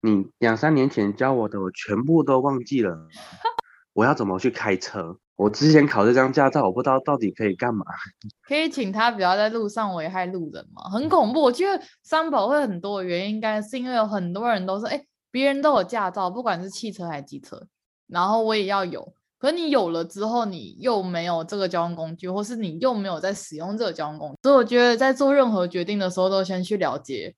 [0.00, 3.08] 你两三年前教我的，我全部都忘记了。
[3.94, 5.16] 我要怎么去开车？
[5.36, 7.84] 我之前考这张驾照，我不知道到底可以干嘛。
[8.46, 10.82] 可以请他不要在路上危害路人吗？
[10.90, 11.42] 很恐怖。
[11.42, 17.66] 我觉得三宝会很多的原因，应该是因为有很多人都说，哎，别人都有驾照，不管是汽车还是机车，
[18.08, 19.14] 然后我也要有。
[19.40, 27.34] 可你有了之后，你又没有这个交通工具，或是你又没有在使用这个交通工具，所以我觉得在做任何决定的时候，都先去了解。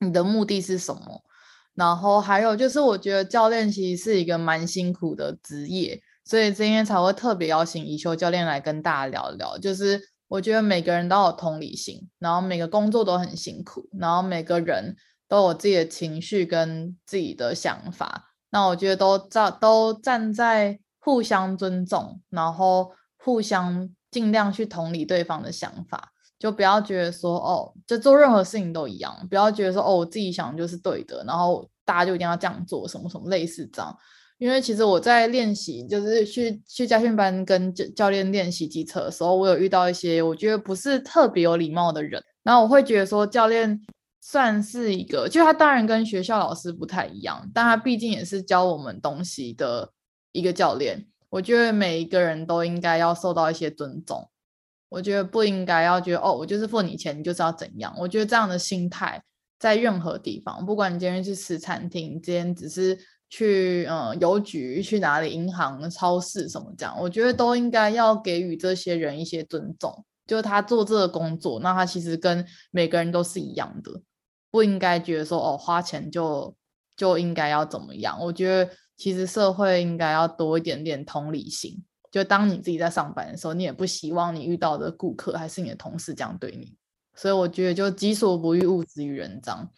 [0.00, 1.22] 你的目的是什么？
[1.74, 9.56] 然后还有就是，我觉得教练其实是一个蛮辛苦的职业，所以今天才会特别邀请宜修教练来跟大家聊聊。
[9.58, 14.96] 就是我觉得每个人都有同理心，然后每个工作都很辛苦，然后每个人
[15.28, 18.34] 都有自己的情绪跟自己的想法。
[18.50, 26.12] 那我觉得都站都站在互相尊重，然后互相尽量去同理对方的想法。
[26.38, 33.96] 就不要觉得说哦，就做任何事情都一样，不要觉得说哦，我自己想就是对的，然后大家就一定要这样做，什么什么类似这样。
[34.38, 43.80] 因为其实我在练习，就是去去驾训班跟教教练练习机车的时候，我有遇到一些我觉得不是特别有礼貌的人，然后我会觉得说，教练
[44.20, 49.90] 算是一个，就他当然跟学校老师不太一样，但他毕竟也是教我们东西的
[50.38, 51.06] 一个教练。
[51.30, 54.30] 我觉得每一个人都应该要受到一些尊重。
[54.88, 57.94] 我觉得不应该要觉得哦，我就是付你钱，你就是要怎样。
[57.98, 59.22] 我觉得这样的心态
[59.58, 70.04] 在任何地方，不管你今天去吃餐厅，今天只是去嗯邮局、去哪里银行、超市什么这样，我觉得都应该要给予这些人一些尊重。
[70.26, 74.00] 就是他做这个工作，那他其实跟每个人都是一样的，
[74.50, 76.54] 不应该觉得说哦，花钱就
[76.96, 78.18] 就应该要怎么样。
[78.20, 81.82] 我觉得其实社会应该要多一点点同理心。
[82.10, 86.74] 就当你自己在上班的时候，你也不希望你遇到的顾客还是你的同事这样对你，
[87.14, 89.70] 所以我觉得就己所不欲，勿施于人这样。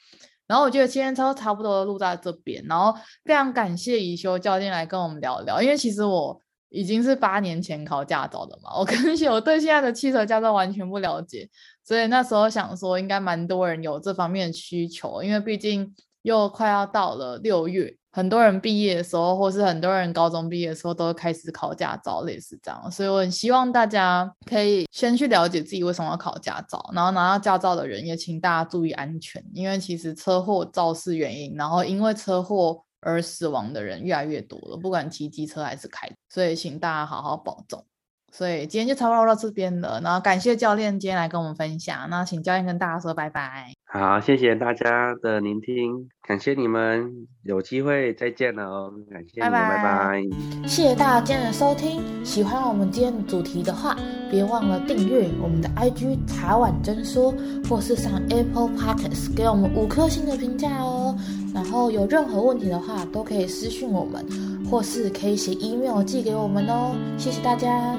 [0.46, 2.92] 然后我觉得今天差不多录在这边，然后
[3.24, 11.48] 非常感谢宜修教练来跟我们聊聊，因为其实我已经是八年前考驾照的嘛，我跟你说我对现在的汽车驾照完全不了解，
[11.84, 15.92] 所以那时候想说应该蛮多人有这方面的需求，因为毕竟
[16.22, 17.96] 又快要到了六月。
[18.12, 22.90] 很多人毕业的时候，或是很多人高中毕业的时候，都开始考驾照，类似这样。
[22.90, 37.84] 所以我很希望大家可以先去了解自己为什么要考驾照，然后拿到驾照的人也请大家注意安全，因为其实车祸肇事原因，然后因为车祸而死亡的人越来越多了，不管骑机车还是开，所以请大家好好保重。
[38.32, 43.79] 所以今天就差不多到这边了，然后感谢教练今天来跟我们分享，那请教练跟大家说拜拜。
[43.92, 50.22] 好，谢谢大家的聆听，感谢你们，有机会再见了哦，感谢你们，拜拜。
[50.64, 53.96] 谢谢大家的收听，喜欢我们今天的主题的话，
[54.30, 57.34] 别忘了订阅我们的 IG 茶碗真说，
[57.68, 61.16] 或是上 Apple Podcast 给我们五颗星的评价哦。
[61.52, 64.24] 然后有任何问题的话，都可以私讯我们，
[64.70, 66.94] 或是可以写 email 寄给我们哦。
[67.18, 67.96] 谢谢大家。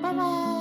[0.00, 0.53] 拜拜。